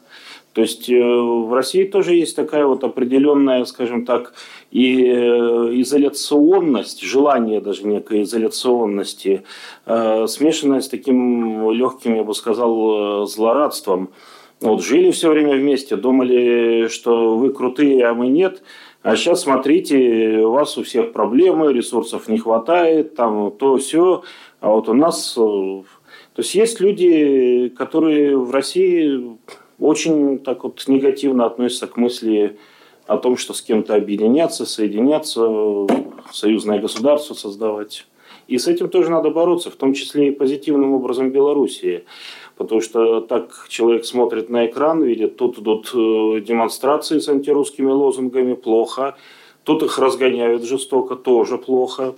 То 0.53 0.61
есть 0.61 0.89
э, 0.89 1.03
в 1.03 1.53
России 1.53 1.85
тоже 1.85 2.15
есть 2.15 2.37
такая 2.37 2.67
вот 2.67 2.85
определенная, 2.85 3.65
скажем 3.65 4.05
так, 4.05 4.35
и 4.73 5.05
э, 5.05 5.81
изоляционность, 5.81 7.03
желание 7.03 7.61
даже 7.61 7.87
некой 7.87 8.23
изоляционности, 8.23 9.43
э, 9.85 10.27
смешанное 10.27 10.81
с 10.81 10.89
таким 10.89 11.71
легким, 11.71 12.15
я 12.15 12.25
бы 12.25 12.35
сказал, 12.35 13.27
злорадством. 13.27 14.09
Вот 14.63 14.83
жили 14.83 15.11
все 15.11 15.29
время 15.31 15.57
вместе, 15.57 15.97
думали, 15.97 16.89
что 16.89 17.37
вы 17.37 17.53
крутые, 17.53 18.07
а 18.07 18.15
мы 18.15 18.29
нет. 18.29 18.63
А 19.03 19.15
сейчас 19.15 19.43
смотрите, 19.43 20.39
у 20.39 20.53
вас 20.53 20.79
у 20.79 20.85
всех 20.85 21.13
проблемы, 21.13 21.73
ресурсов 21.73 22.29
не 22.29 22.39
хватает, 22.39 23.15
там 23.15 23.51
то 23.51 23.77
все. 23.77 24.23
А 24.61 24.71
вот 24.71 24.89
у 24.89 24.95
нас... 24.95 25.35
То 25.35 25.85
есть 26.39 26.55
есть 26.55 26.81
люди, 26.81 27.71
которые 27.77 28.39
в 28.39 28.51
России 28.53 29.37
очень 29.79 30.39
так 30.39 30.65
вот 30.65 30.83
негативно 30.87 31.45
относятся 31.45 31.89
к 31.89 31.97
мысли 31.97 32.57
о 33.13 33.19
том, 33.19 33.37
что 33.37 33.55
с 33.55 33.63
кем-то 33.63 33.95
объединяться, 33.95 34.67
соединяться, 34.67 35.87
союзное 36.33 36.81
государство 36.81 37.35
создавать. 37.35 38.07
И 38.49 38.59
с 38.59 38.67
этим 38.67 38.89
тоже 38.89 39.11
надо 39.11 39.31
бороться, 39.31 39.71
в 39.71 39.77
том 39.77 39.95
числе 39.95 40.29
и 40.29 40.31
позитивным 40.31 40.95
образом 40.95 41.31
Белоруссии. 41.31 42.05
Потому 42.57 42.81
что 42.81 43.21
так 43.21 43.67
человек 43.69 44.05
смотрит 44.05 44.51
на 44.51 44.67
экран, 44.67 45.03
видит, 45.03 45.37
тут 45.37 45.59
идут 45.59 45.91
э, 45.95 46.41
демонстрации 46.41 47.19
с 47.19 47.29
антирусскими 47.29 47.91
лозунгами, 47.91 48.55
плохо. 48.55 49.17
Тут 49.65 49.83
их 49.83 49.99
разгоняют 49.99 50.65
жестоко, 50.65 51.17
тоже 51.17 51.57
плохо. 51.57 52.15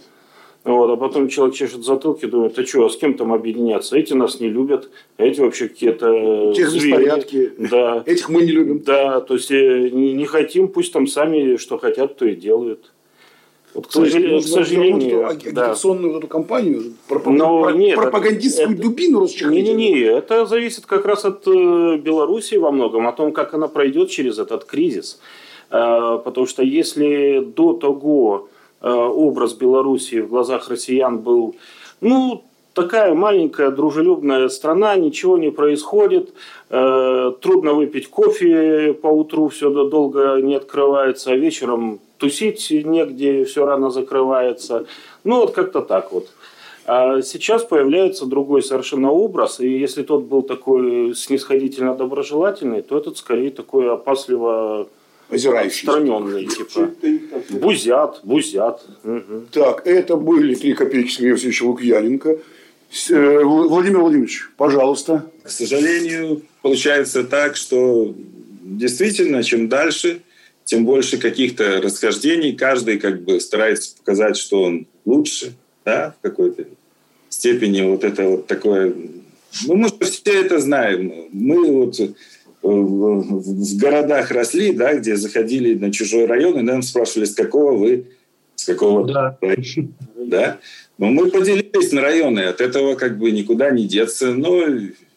Вот, 0.64 0.90
а 0.90 0.96
потом 0.96 1.28
человек 1.28 1.54
чешет 1.54 1.84
затылки, 1.84 2.24
думает, 2.24 2.58
а 2.58 2.64
что, 2.64 2.86
а 2.86 2.90
с 2.90 2.96
кем 2.96 3.14
там 3.14 3.34
объединяться? 3.34 3.98
Эти 3.98 4.14
нас 4.14 4.40
не 4.40 4.48
любят, 4.48 4.88
а 5.18 5.24
эти 5.24 5.40
вообще 5.40 5.68
какие-то 5.68 6.54
Тех 6.56 6.72
беспорядки. 6.72 7.52
Да. 7.58 8.02
Этих 8.06 8.30
мы 8.30 8.42
не 8.42 8.52
любим. 8.52 8.78
Да, 8.80 9.20
то 9.20 9.34
есть 9.34 9.50
э, 9.50 9.90
не, 9.92 10.14
не 10.14 10.24
хотим, 10.24 10.68
пусть 10.68 10.90
там 10.94 11.06
сами 11.06 11.56
что 11.56 11.76
хотят, 11.76 12.16
то 12.16 12.24
и 12.24 12.34
делают. 12.34 12.92
Вот, 13.74 13.88
к, 13.88 13.92
сожалению, 13.92 14.40
к 14.40 14.44
сожалению, 14.44 15.20
эту 15.20 15.20
да. 15.20 15.28
агитационную 15.28 16.12
вот 16.12 16.18
эту 16.20 16.28
кампанию, 16.28 16.94
проп- 17.08 17.26
Но 17.26 17.70
нет, 17.70 17.96
пропагандистскую 17.96 18.72
это- 18.72 18.82
дубину 18.82 19.20
расчехлить. 19.24 19.66
Не-не-не, 19.66 20.00
это 20.00 20.46
зависит 20.46 20.86
как 20.86 21.04
раз 21.04 21.26
от 21.26 21.46
э, 21.46 21.98
Белоруссии 21.98 22.56
во 22.56 22.70
многом, 22.70 23.06
о 23.06 23.12
том, 23.12 23.32
как 23.32 23.52
она 23.52 23.68
пройдет 23.68 24.08
через 24.08 24.38
этот 24.38 24.64
кризис. 24.64 25.20
Э, 25.70 26.18
Потому 26.24 26.46
что 26.46 26.62
если 26.62 27.40
до 27.54 27.74
того 27.74 28.48
образ 28.90 29.54
Белоруссии 29.54 30.20
в 30.20 30.28
глазах 30.28 30.68
россиян 30.68 31.18
был, 31.18 31.56
ну, 32.00 32.42
такая 32.74 33.14
маленькая 33.14 33.70
дружелюбная 33.70 34.48
страна, 34.48 34.96
ничего 34.96 35.38
не 35.38 35.50
происходит, 35.50 36.34
э, 36.70 37.32
трудно 37.40 37.72
выпить 37.72 38.08
кофе 38.08 38.92
по 38.92 39.06
утру, 39.06 39.48
все 39.48 39.70
долго 39.70 40.40
не 40.42 40.56
открывается, 40.56 41.30
а 41.30 41.36
вечером 41.36 42.00
тусить 42.18 42.70
негде, 42.70 43.44
все 43.44 43.64
рано 43.64 43.90
закрывается. 43.90 44.86
Ну, 45.22 45.40
вот 45.40 45.52
как-то 45.52 45.80
так 45.80 46.12
вот. 46.12 46.28
А 46.86 47.22
сейчас 47.22 47.64
появляется 47.64 48.26
другой 48.26 48.62
совершенно 48.62 49.10
образ, 49.10 49.60
и 49.60 49.68
если 49.68 50.02
тот 50.02 50.24
был 50.24 50.42
такой 50.42 51.14
снисходительно 51.14 51.94
доброжелательный, 51.94 52.82
то 52.82 52.98
этот 52.98 53.16
скорее 53.16 53.50
такой 53.50 53.90
опасливо 53.90 54.86
Озирающийся. 55.34 55.92
отстраненный, 55.92 56.46
типа 56.46 56.90
бузят, 57.50 58.20
бузят. 58.22 58.84
Мгм. 59.02 59.48
Так, 59.52 59.86
это 59.86 60.16
были 60.16 60.54
три 60.54 60.74
копейки 60.74 61.10
Сергея 61.10 61.36
Лукьяненко. 61.62 62.30
Э, 62.30 63.42
Вл- 63.42 63.68
Владимир 63.68 63.98
Владимирович, 64.00 64.48
пожалуйста. 64.56 65.26
К 65.42 65.50
сожалению, 65.50 66.42
получается 66.62 67.24
так, 67.24 67.56
что 67.56 68.14
действительно, 68.62 69.42
чем 69.42 69.68
дальше, 69.68 70.20
тем 70.64 70.84
больше 70.84 71.18
каких-то 71.18 71.80
расхождений. 71.82 72.52
Каждый 72.52 72.98
как 72.98 73.22
бы 73.22 73.40
старается 73.40 73.96
показать, 73.96 74.36
что 74.36 74.62
он 74.62 74.86
лучше, 75.04 75.52
да, 75.84 76.14
в 76.18 76.22
какой-то 76.22 76.64
степени 77.28 77.82
вот 77.82 78.04
это 78.04 78.22
вот 78.28 78.46
такое... 78.46 78.94
Ну, 79.66 79.74
мы 79.76 79.88
же 79.88 79.94
все 80.10 80.40
это 80.40 80.58
знаем. 80.58 81.12
Мы 81.32 81.64
вот 81.70 81.96
в 82.64 83.04
в 83.20 83.76
городах 83.76 84.30
росли, 84.30 84.72
да, 84.72 84.94
где 84.94 85.16
заходили 85.16 85.74
на 85.74 85.92
чужой 85.92 86.26
район, 86.26 86.58
и 86.58 86.62
нам 86.62 86.82
спрашивали, 86.82 87.26
с 87.26 87.34
какого 87.34 87.72
вы, 87.76 88.06
с 88.56 88.64
какого 88.64 89.06
Да. 89.06 89.38
да. 90.16 90.58
Но 90.96 91.06
мы 91.06 91.30
поделились 91.30 91.92
на 91.92 92.00
районы, 92.00 92.40
от 92.40 92.60
этого 92.60 92.94
как 92.94 93.18
бы 93.18 93.30
никуда 93.30 93.70
не 93.70 93.86
деться. 93.86 94.32
Но 94.32 94.62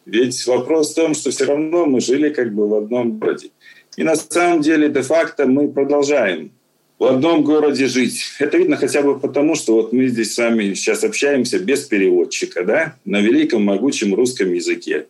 ведь 0.06 0.46
вопрос 0.48 0.92
в 0.92 0.96
том, 0.96 1.14
что 1.14 1.32
все 1.32 1.46
равно 1.46 1.86
мы 1.86 2.02
жили 2.02 2.30
как 2.30 2.54
бы 2.54 2.68
в 2.68 2.76
одном 2.76 3.20
городе. 3.20 3.50
И 3.96 4.04
на 4.04 4.16
самом 4.16 4.62
деле, 4.62 4.90
де-факто, 4.90 5.48
мы 5.48 5.70
продолжаем 5.70 6.52
в 7.00 7.06
одном 7.06 7.44
городе 7.44 7.88
жить. 7.88 8.22
Это 8.40 8.58
видно 8.58 8.76
хотя 8.76 9.02
бы 9.02 9.20
потому, 9.20 9.56
что 9.56 9.74
вот 9.74 9.94
мы 9.94 10.08
здесь 10.08 10.34
с 10.34 10.38
вами 10.38 10.74
сейчас 10.74 11.04
общаемся 11.04 11.60
без 11.60 11.84
переводчика, 11.84 12.64
да, 12.64 12.96
на 13.06 13.22
великом 13.22 13.64
могучем 13.64 14.16
русском 14.16 14.52
языке. 14.54 15.08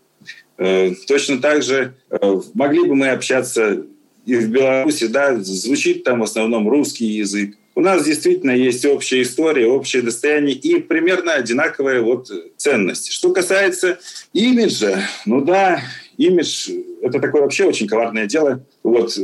Э, 0.57 0.93
Точно 1.07 1.39
так 1.39 1.63
же 1.63 1.93
э, 2.09 2.41
могли 2.53 2.83
бы 2.83 2.95
мы 2.95 3.09
общаться 3.09 3.83
и 4.27 4.35
в 4.35 4.49
Беларуси, 4.49 5.07
да, 5.07 5.37
звучит 5.37 6.03
там 6.03 6.19
в 6.19 6.23
основном 6.23 6.67
русский 6.67 7.05
язык. 7.05 7.55
У 7.75 7.79
нас 7.79 8.03
действительно 8.03 8.51
есть 8.51 8.83
общая 8.85 9.21
история, 9.21 9.67
общее 9.67 10.01
достояние 10.01 10.55
и 10.55 10.81
примерно 10.81 11.33
одинаковые 11.33 12.01
вот 12.01 12.29
ценности. 12.57 13.11
Что 13.11 13.31
касается 13.31 13.99
имиджа, 14.33 14.99
ну 15.25 15.41
да, 15.41 15.79
имидж– 16.17 16.71
это 17.01 17.19
такое 17.21 17.43
вообще 17.43 17.65
очень 17.65 17.87
коварное 17.87 18.25
дело. 18.25 18.61
Вот, 18.83 19.17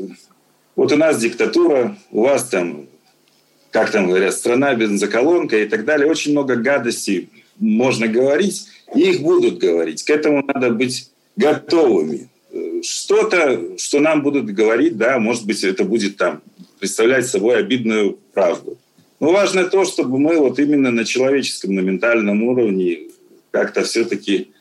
вот 0.77 0.91
у 0.91 0.95
нас 0.95 1.19
диктатура, 1.19 1.97
у 2.11 2.21
вас 2.21 2.45
там, 2.45 2.87
как 3.71 3.91
там 3.91 4.07
говорят, 4.07 4.33
страна 4.33 4.73
бензоколонка 4.73 5.57
и 5.57 5.67
так 5.67 5.83
далее. 5.83 6.09
Очень 6.09 6.31
много 6.31 6.55
гадостей 6.55 7.29
можно 7.57 8.07
говорить, 8.07 8.67
и 8.95 9.01
их 9.01 9.21
будут 9.21 9.57
говорить. 9.57 10.03
К 10.03 10.11
этому 10.11 10.43
надо 10.45 10.69
быть 10.69 11.09
готовыми. 11.35 12.29
Э, 12.51 12.81
Что-то, 12.83 13.77
что 13.77 13.99
нам 13.99 14.21
будут 14.21 14.45
говорить, 14.45 14.97
да, 14.97 15.19
может 15.19 15.45
быть, 15.45 15.63
это 15.63 15.83
будет 15.83 16.17
там 16.17 16.41
представлять 16.79 17.27
собой 17.27 17.57
обидную 17.57 18.19
правду. 18.33 18.77
Но 19.19 19.31
важно 19.31 19.63
то, 19.65 19.85
чтобы 19.85 20.19
мы 20.19 20.37
вот 20.37 20.59
именно 20.59 20.91
на 20.91 21.05
человеческом, 21.05 21.75
на 21.75 21.79
ментальном 21.79 22.43
уровне 22.43 23.07
как-то 23.51 23.83
все-таки 23.83 24.51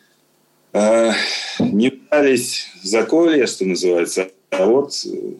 э, 0.72 1.10
не 1.58 1.90
пытались 1.90 2.68
в 2.82 2.86
заколье, 2.86 3.46
что 3.46 3.64
называется, 3.64 4.30
а 4.50 4.66
вот 4.66 4.92
э, 5.06 5.32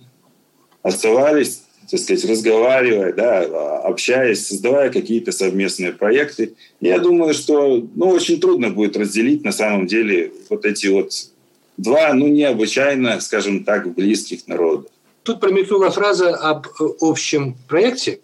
оставались, 0.82 1.61
так 1.90 2.00
сказать, 2.00 2.24
разговаривая, 2.24 3.12
да, 3.12 3.78
общаясь, 3.80 4.46
создавая 4.46 4.90
какие-то 4.90 5.32
совместные 5.32 5.92
проекты. 5.92 6.54
Я 6.80 6.98
думаю, 6.98 7.34
что 7.34 7.86
ну, 7.94 8.08
очень 8.08 8.40
трудно 8.40 8.70
будет 8.70 8.96
разделить 8.96 9.44
на 9.44 9.52
самом 9.52 9.86
деле 9.86 10.32
вот 10.48 10.64
эти 10.64 10.86
вот 10.86 11.12
два, 11.76 12.12
ну, 12.14 12.28
необычайно, 12.28 13.20
скажем 13.20 13.64
так, 13.64 13.94
близких 13.94 14.46
народа. 14.46 14.88
Тут 15.22 15.40
промелькнула 15.40 15.90
фраза 15.90 16.34
об 16.34 16.66
э, 16.66 16.70
общем 17.00 17.56
проекте. 17.68 18.20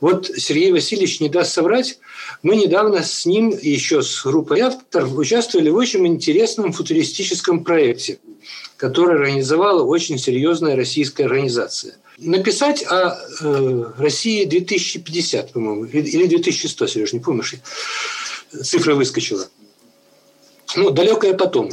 Вот 0.00 0.26
Сергей 0.26 0.72
Васильевич 0.72 1.20
не 1.20 1.28
даст 1.28 1.52
соврать. 1.52 1.98
Мы 2.42 2.56
недавно 2.56 3.02
с 3.02 3.24
ним, 3.26 3.50
еще 3.50 4.02
с 4.02 4.24
группой 4.24 4.60
авторов, 4.60 5.16
участвовали 5.16 5.70
в 5.70 5.76
очень 5.76 6.06
интересном 6.06 6.72
футуристическом 6.72 7.62
проекте, 7.62 8.18
который 8.76 9.16
организовала 9.16 9.84
очень 9.84 10.18
серьезная 10.18 10.76
российская 10.76 11.24
организация. 11.24 11.96
Написать 12.24 12.84
о 12.84 13.18
э, 13.40 13.84
России 13.98 14.44
2050, 14.44 15.52
по-моему, 15.52 15.84
или 15.84 16.08
или 16.08 16.26
2100, 16.26 16.86
Сереж, 16.86 17.12
не 17.12 17.20
помнишь? 17.20 17.54
Цифра 18.62 18.94
выскочила. 18.94 19.48
ну, 20.76 20.90
далекое 20.90 21.34
потом. 21.34 21.70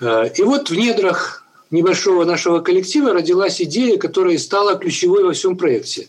Э, 0.00 0.30
и 0.34 0.42
вот 0.42 0.70
в 0.70 0.74
недрах 0.74 1.44
небольшого 1.70 2.24
нашего 2.24 2.60
коллектива 2.60 3.12
родилась 3.12 3.60
идея, 3.60 3.96
которая 3.98 4.38
стала 4.38 4.78
ключевой 4.78 5.24
во 5.24 5.32
всем 5.32 5.56
проекте. 5.56 6.08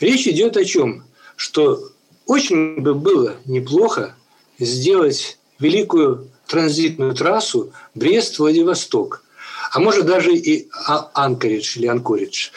Речь 0.00 0.26
идет 0.26 0.56
о 0.56 0.64
чем? 0.64 1.04
Что 1.36 1.80
очень 2.26 2.80
бы 2.80 2.94
было 2.94 3.36
неплохо 3.44 4.16
сделать 4.58 5.38
великую 5.58 6.28
транзитную 6.46 7.14
трассу 7.14 7.72
Брест-Владивосток. 7.94 9.22
А 9.70 9.80
может 9.80 10.06
даже 10.06 10.34
и 10.34 10.68
а-, 10.86 11.10
Анкоридж 11.14 11.78
или 11.78 11.86
Анкоридж 11.86 12.48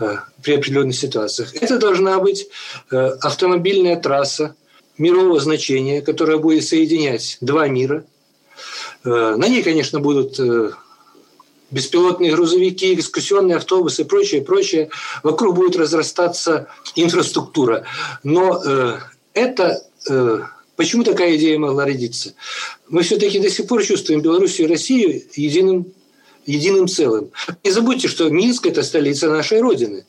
э, 0.00 0.16
при 0.42 0.54
определенных 0.54 0.96
ситуациях. 0.96 1.54
Это 1.54 1.78
должна 1.78 2.18
быть 2.18 2.48
э, 2.90 2.96
автомобильная 2.96 3.96
трасса 3.96 4.56
мирового 4.98 5.40
значения, 5.40 6.02
которая 6.02 6.38
будет 6.38 6.64
соединять 6.64 7.38
два 7.40 7.68
мира. 7.68 8.04
Э, 9.04 9.36
на 9.36 9.48
ней, 9.48 9.62
конечно, 9.62 10.00
будут 10.00 10.40
беспилотные 11.70 12.32
грузовики, 12.32 12.94
экскурсионные 12.94 13.56
автобусы 13.56 14.04
прочее, 14.04 14.42
прочее. 14.42 14.90
Вокруг 15.22 15.56
будет 15.56 15.76
разрастаться 15.76 16.68
инфраструктура. 16.94 17.84
Но 18.22 18.62
это 19.34 19.82
Почему 20.76 21.04
такая 21.04 21.36
идея 21.36 21.58
могла 21.58 21.86
родиться? 21.86 22.34
Мы 22.88 23.02
все-таки 23.02 23.40
до 23.40 23.50
сих 23.50 23.66
пор 23.66 23.82
чувствуем 23.82 24.20
Белоруссию 24.20 24.68
и 24.68 24.70
Россию 24.70 25.22
единым, 25.34 25.86
единым 26.46 26.88
целым. 26.88 27.30
Не 27.64 27.70
забудьте, 27.70 28.08
что 28.08 28.28
Минск– 28.28 28.66
это 28.66 28.82
столица 28.82 29.28
нашей 29.28 29.60
Родины, 29.60 30.06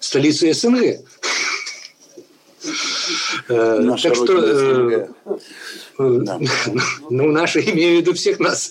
столица 0.00 0.52
СНГ. 0.52 1.00
Э, 3.48 3.78
Наша 3.80 4.08
так 4.08 4.16
что, 4.16 4.38
э, 4.38 5.08
э, 5.26 5.32
ну, 7.10 7.30
наши 7.30 7.60
имею 7.60 7.98
в 7.98 8.00
виду 8.00 8.14
всех 8.14 8.40
нас. 8.40 8.70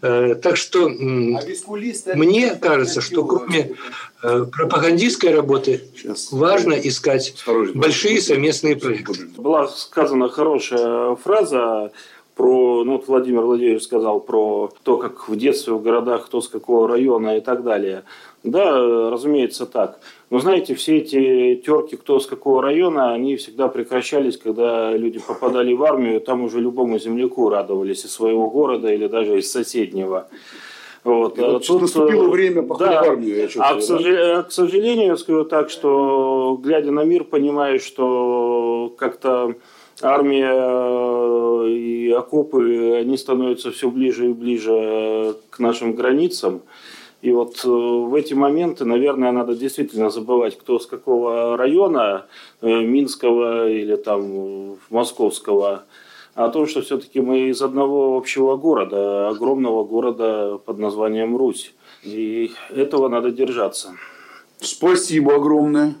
Так 0.00 0.56
что 0.56 0.88
мне 0.88 2.54
кажется, 2.56 3.00
что 3.00 3.24
кроме 3.24 3.74
пропагандистской 4.20 5.34
работы 5.34 5.82
важно 6.30 6.74
искать 6.74 7.34
большие 7.74 8.20
совместные 8.20 8.76
проекты. 8.76 9.26
Была 9.36 9.68
сказана 9.68 10.28
хорошая 10.28 11.16
фраза 11.16 11.92
про, 12.34 12.84
ну 12.84 12.92
вот 12.92 13.06
Владимир 13.06 13.42
Владимирович 13.42 13.82
сказал 13.82 14.20
про 14.20 14.70
то, 14.82 14.96
как 14.96 15.28
в 15.28 15.36
детстве 15.36 15.74
в 15.74 15.82
городах, 15.82 16.26
кто 16.26 16.40
с 16.40 16.48
какого 16.48 16.88
района 16.88 17.36
и 17.36 17.40
так 17.40 17.62
далее. 17.62 18.04
Да, 18.42 19.10
разумеется, 19.10 19.66
так. 19.66 20.00
Но 20.30 20.38
знаете, 20.38 20.74
все 20.74 20.98
эти 20.98 21.62
терки, 21.64 21.96
кто 21.96 22.18
с 22.18 22.26
какого 22.26 22.60
района, 22.60 23.12
они 23.14 23.36
всегда 23.36 23.68
прекращались, 23.68 24.36
когда 24.36 24.92
люди 24.92 25.18
попадали 25.26 25.72
в 25.72 25.82
армию, 25.82 26.20
там 26.20 26.42
уже 26.42 26.60
любому 26.60 26.98
земляку 26.98 27.48
радовались 27.48 28.04
из 28.04 28.12
своего 28.12 28.50
города 28.50 28.92
или 28.92 29.06
даже 29.06 29.38
из 29.38 29.50
соседнего. 29.50 30.28
Вот. 31.04 31.38
вот 31.38 31.66
Тут 31.66 31.82
наступило 31.82 32.28
время 32.28 32.62
похода 32.62 32.90
да, 32.90 33.02
в 33.02 33.08
армию. 33.10 33.36
Я 33.36 33.48
а, 33.58 33.74
к, 33.76 33.82
сожалению, 33.82 34.44
к 34.44 34.52
сожалению, 34.52 35.06
я 35.08 35.16
скажу 35.16 35.44
так, 35.44 35.70
что 35.70 36.58
глядя 36.62 36.90
на 36.90 37.04
мир, 37.04 37.24
понимаешь, 37.24 37.82
что 37.82 38.94
как-то 38.98 39.54
армия 40.02 40.50
э, 40.50 41.68
и 41.70 42.10
окопы, 42.10 42.96
они 43.00 43.16
становятся 43.16 43.70
все 43.70 43.90
ближе 43.90 44.30
и 44.30 44.32
ближе 44.32 45.36
к 45.50 45.58
нашим 45.58 45.94
границам. 45.94 46.62
И 47.22 47.32
вот 47.32 47.64
э, 47.64 47.68
в 47.68 48.14
эти 48.14 48.34
моменты, 48.34 48.84
наверное, 48.84 49.32
надо 49.32 49.54
действительно 49.54 50.10
забывать, 50.10 50.58
кто 50.58 50.78
с 50.78 50.86
какого 50.86 51.56
района, 51.56 52.26
э, 52.60 52.68
Минского 52.68 53.70
или 53.70 53.96
там 53.96 54.76
Московского, 54.90 55.84
о 56.34 56.48
том, 56.48 56.66
что 56.66 56.82
все-таки 56.82 57.20
мы 57.20 57.48
из 57.48 57.62
одного 57.62 58.18
общего 58.18 58.56
города, 58.56 59.28
огромного 59.28 59.84
города 59.84 60.58
под 60.58 60.78
названием 60.78 61.36
Русь. 61.36 61.72
И 62.02 62.50
этого 62.70 63.08
надо 63.08 63.30
держаться. 63.30 63.96
Спасибо 64.60 65.36
огромное. 65.36 65.94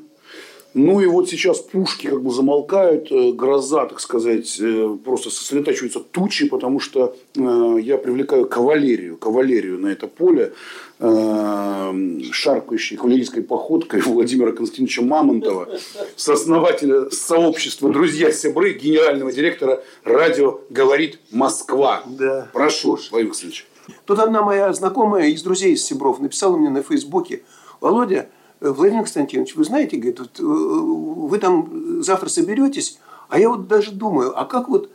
Ну 0.74 1.00
и 1.00 1.06
вот 1.06 1.30
сейчас 1.30 1.60
пушки 1.60 2.08
как 2.08 2.20
бы 2.20 2.32
замолкают, 2.32 3.10
э, 3.12 3.30
гроза, 3.30 3.86
так 3.86 4.00
сказать, 4.00 4.58
э, 4.60 4.96
просто 5.04 5.30
сосредотачиваются 5.30 6.00
тучи, 6.00 6.48
потому 6.48 6.80
что 6.80 7.16
э, 7.36 7.78
я 7.80 7.96
привлекаю 7.96 8.48
кавалерию, 8.48 9.16
кавалерию 9.16 9.78
на 9.78 9.86
это 9.88 10.08
поле, 10.08 10.52
шаркающей 11.00 12.96
кавалерийской 12.96 13.42
походкой 13.42 14.00
Владимира 14.06 14.52
Константиновича 14.52 15.02
Мамонтова, 15.02 15.68
сооснователя 16.16 17.10
сообщества 17.10 17.90
«Друзья 17.90 18.32
Себры», 18.32 18.72
генерального 18.72 19.32
директора 19.32 19.82
радио 20.04 20.60
«Говорит 20.70 21.18
Москва». 21.30 22.02
Да. 22.06 22.48
Прошу, 22.52 22.98
Владимир 23.10 23.32
Константинович. 23.32 23.66
Тут 24.06 24.18
одна 24.18 24.42
моя 24.42 24.72
знакомая 24.72 25.28
из 25.28 25.42
друзей 25.42 25.74
из 25.74 25.84
Себров 25.84 26.20
написала 26.20 26.56
мне 26.56 26.70
на 26.70 26.82
Фейсбуке, 26.82 27.42
Володя, 27.80 28.28
Владимир 28.72 29.02
Константинович, 29.02 29.56
вы 29.56 29.64
знаете, 29.64 29.96
говорит, 29.96 30.20
вот, 30.20 30.40
э, 30.40 30.42
вы 30.42 31.38
там 31.38 32.02
завтра 32.02 32.28
соберетесь, 32.28 32.98
а 33.28 33.38
я 33.38 33.48
вот 33.48 33.68
даже 33.68 33.92
думаю, 33.92 34.38
а 34.38 34.44
как 34.44 34.68
вот 34.68 34.90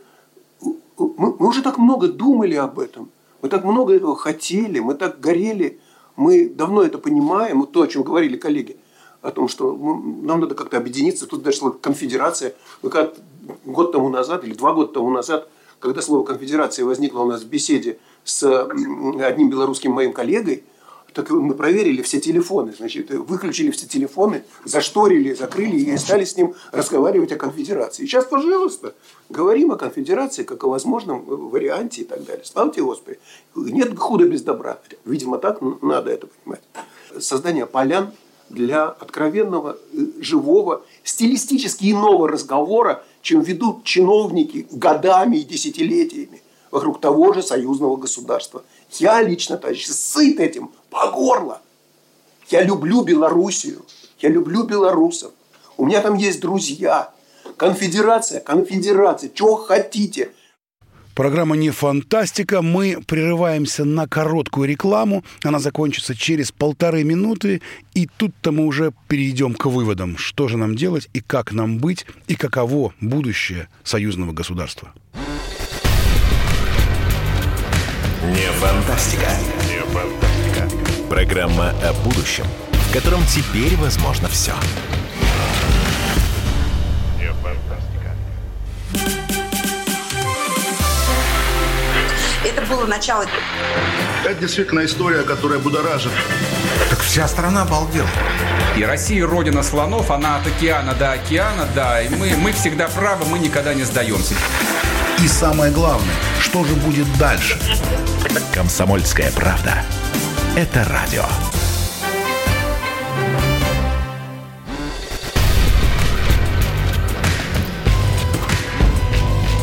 мы, 0.98 1.34
мы 1.38 1.48
уже 1.48 1.62
так 1.62 1.78
много 1.78 2.08
думали 2.08 2.54
об 2.54 2.78
этом, 2.78 3.10
мы 3.42 3.48
так 3.48 3.64
много 3.64 3.94
этого 3.94 4.16
хотели, 4.16 4.80
мы 4.80 4.94
так 4.94 5.20
горели, 5.20 5.78
мы 6.16 6.48
давно 6.48 6.82
это 6.82 6.98
понимаем, 6.98 7.60
вот 7.60 7.72
то, 7.72 7.82
о 7.82 7.86
чем 7.86 8.02
говорили 8.02 8.36
коллеги, 8.36 8.76
о 9.22 9.30
том, 9.30 9.48
что 9.48 9.74
нам 9.76 10.40
надо 10.40 10.54
как-то 10.54 10.76
объединиться. 10.76 11.26
Тут 11.26 11.42
даже 11.42 11.58
слово 11.58 11.72
конфедерация. 11.72 12.54
Мы 12.82 12.90
как 12.90 13.14
год 13.64 13.92
тому 13.92 14.08
назад 14.08 14.44
или 14.44 14.54
два 14.54 14.72
года 14.72 14.92
тому 14.92 15.10
назад, 15.10 15.48
когда 15.78 16.02
слово 16.02 16.24
конфедерация 16.24 16.84
возникло 16.84 17.20
у 17.20 17.26
нас 17.26 17.42
в 17.42 17.48
беседе 17.48 17.98
с 18.24 18.42
одним 18.42 19.50
белорусским 19.50 19.92
моим 19.92 20.12
коллегой, 20.12 20.64
так 21.12 21.30
мы 21.30 21.54
проверили 21.54 22.02
все 22.02 22.20
телефоны, 22.20 22.72
значит, 22.76 23.10
выключили 23.10 23.70
все 23.70 23.86
телефоны, 23.86 24.44
зашторили, 24.64 25.34
закрыли 25.34 25.76
и 25.76 25.96
стали 25.96 26.24
с 26.24 26.36
ним 26.36 26.54
разговаривать 26.72 27.32
о 27.32 27.36
конфедерации. 27.36 28.04
Сейчас, 28.04 28.24
пожалуйста, 28.24 28.94
говорим 29.28 29.72
о 29.72 29.76
конфедерации 29.76 30.42
как 30.42 30.64
о 30.64 30.68
возможном 30.68 31.24
варианте 31.24 32.02
и 32.02 32.04
так 32.04 32.24
далее. 32.24 32.44
Славьте 32.44 32.82
Господи. 32.82 33.18
Нет 33.54 33.98
худа 33.98 34.26
без 34.26 34.42
добра. 34.42 34.78
Видимо, 35.04 35.38
так 35.38 35.60
надо 35.82 36.10
это 36.10 36.26
понимать. 36.26 36.62
Создание 37.18 37.66
полян 37.66 38.12
для 38.50 38.86
откровенного, 38.86 39.78
э, 39.92 39.96
живого, 40.20 40.82
стилистически 41.04 41.92
иного 41.92 42.28
разговора, 42.28 43.04
чем 43.22 43.40
ведут 43.42 43.84
чиновники 43.84 44.66
годами 44.70 45.38
и 45.38 45.44
десятилетиями 45.44 46.42
вокруг 46.70 47.00
того 47.00 47.32
же 47.32 47.42
союзного 47.42 47.96
государства. 47.96 48.62
Я 48.98 49.22
лично, 49.22 49.56
товарищи, 49.56 49.90
сыт 49.90 50.40
этим 50.40 50.72
по 50.90 51.10
горло. 51.10 51.60
Я 52.48 52.62
люблю 52.64 53.02
Белоруссию, 53.02 53.84
я 54.18 54.28
люблю 54.28 54.64
белорусов. 54.64 55.32
У 55.76 55.86
меня 55.86 56.00
там 56.00 56.14
есть 56.14 56.40
друзья. 56.40 57.10
Конфедерация, 57.56 58.40
конфедерация, 58.40 59.30
чего 59.32 59.56
хотите. 59.56 60.30
Программа 61.14 61.56
не 61.56 61.70
фантастика. 61.70 62.62
Мы 62.62 62.98
прерываемся 63.06 63.84
на 63.84 64.06
короткую 64.06 64.68
рекламу. 64.68 65.24
Она 65.42 65.58
закончится 65.58 66.14
через 66.14 66.52
полторы 66.52 67.04
минуты. 67.04 67.60
И 67.94 68.08
тут-то 68.16 68.52
мы 68.52 68.64
уже 68.64 68.92
перейдем 69.08 69.54
к 69.54 69.66
выводам, 69.66 70.16
что 70.16 70.48
же 70.48 70.56
нам 70.56 70.76
делать 70.76 71.08
и 71.12 71.20
как 71.20 71.52
нам 71.52 71.78
быть, 71.78 72.06
и 72.26 72.36
каково 72.36 72.94
будущее 73.00 73.68
союзного 73.84 74.32
государства. 74.32 74.92
Не 78.22 78.52
фантастика. 78.52 79.30
Не 79.66 79.80
фантастика. 79.92 80.68
Программа 81.08 81.70
о 81.82 81.94
будущем, 82.04 82.44
в 82.70 82.92
котором 82.92 83.24
теперь 83.24 83.76
возможно 83.76 84.28
все. 84.28 84.52
Не 87.18 87.32
фантастика. 87.42 88.14
Это 92.44 92.66
было 92.66 92.84
начало. 92.84 93.24
Это 94.22 94.34
действительно 94.34 94.84
история, 94.84 95.22
которая 95.22 95.58
будоражит. 95.58 96.12
Так 96.90 97.00
вся 97.00 97.26
страна 97.26 97.62
обалдела. 97.62 98.08
И 98.76 98.84
Россия 98.84 99.26
родина 99.26 99.62
слонов, 99.62 100.10
она 100.10 100.36
от 100.36 100.46
океана 100.46 100.94
до 100.94 101.12
океана, 101.12 101.66
да. 101.74 102.02
И 102.02 102.10
мы, 102.10 102.36
мы 102.36 102.52
всегда 102.52 102.88
правы, 102.88 103.24
мы 103.24 103.38
никогда 103.38 103.72
не 103.72 103.84
сдаемся. 103.84 104.34
И 105.22 105.26
самое 105.26 105.72
главное, 105.72 106.14
что 106.40 106.64
же 106.64 106.74
будет 106.74 107.06
дальше? 107.18 107.58
Комсомольская 108.52 109.30
правда. 109.32 109.84
Это 110.56 110.84
радио. 110.84 111.24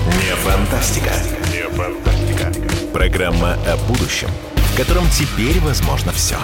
Не 0.05 0.35
фантастика. 0.35 1.11
Не 1.51 1.67
фантастика. 1.75 2.53
Программа 2.93 3.53
о 3.53 3.77
будущем, 3.87 4.29
в 4.55 4.77
котором 4.77 5.09
теперь 5.09 5.59
возможно 5.59 6.11
все. 6.11 6.37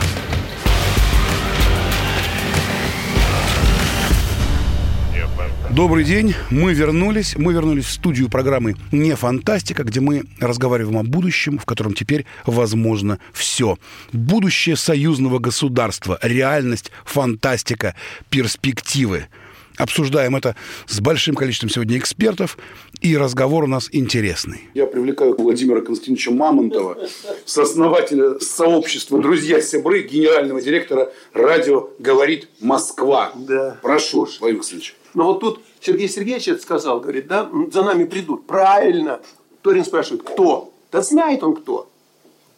Добрый 5.76 6.04
день, 6.04 6.36
мы 6.52 6.72
вернулись. 6.76 7.36
Мы 7.36 7.52
вернулись 7.52 7.86
в 7.86 7.92
студию 7.92 8.30
программы 8.30 8.76
«Не 8.92 9.16
фантастика», 9.16 9.84
где 9.84 10.02
мы 10.02 10.26
разговариваем 10.40 11.00
о 11.00 11.04
будущем, 11.04 11.58
в 11.58 11.66
котором 11.66 11.96
теперь 11.96 12.28
возможно 12.46 13.18
все. 13.34 13.80
Будущее 14.12 14.76
союзного 14.76 15.40
государства, 15.40 16.20
реальность, 16.22 16.92
фантастика, 17.06 17.96
перспективы. 18.30 19.30
Обсуждаем 19.78 20.36
это 20.36 20.56
с 20.88 21.00
большим 21.00 21.36
количеством 21.36 21.70
сегодня 21.70 21.98
экспертов, 21.98 22.58
и 23.02 23.18
разговор 23.18 23.64
у 23.64 23.68
нас 23.68 23.90
интересный. 23.92 24.70
Я 24.74 24.86
привлекаю 24.86 25.36
Владимира 25.36 25.82
Константиновича 25.82 26.32
Мамонтова, 26.32 26.98
сооснователя 27.46 28.40
сообщества 28.40 29.20
«Друзья 29.20 29.62
Сябры», 29.62 30.04
генерального 30.04 30.62
директора 30.62 31.12
радио 31.34 31.90
«Говорит 32.00 32.50
Москва». 32.60 33.32
Да. 33.36 33.80
Прошу, 33.82 34.28
Владимир 34.40 34.62
Константинович. 34.62 34.96
Но 35.14 35.26
вот 35.26 35.40
тут 35.40 35.62
Сергей 35.80 36.10
Сергеевич 36.10 36.48
это 36.48 36.62
сказал, 36.62 37.00
говорит, 37.00 37.28
да, 37.28 37.50
за 37.72 37.84
нами 37.84 38.06
придут. 38.06 38.48
Правильно. 38.48 39.22
Торин 39.62 39.86
спрашивает, 39.86 40.24
кто? 40.24 40.74
Да 40.92 41.02
знает 41.02 41.44
он 41.44 41.56
кто. 41.56 41.90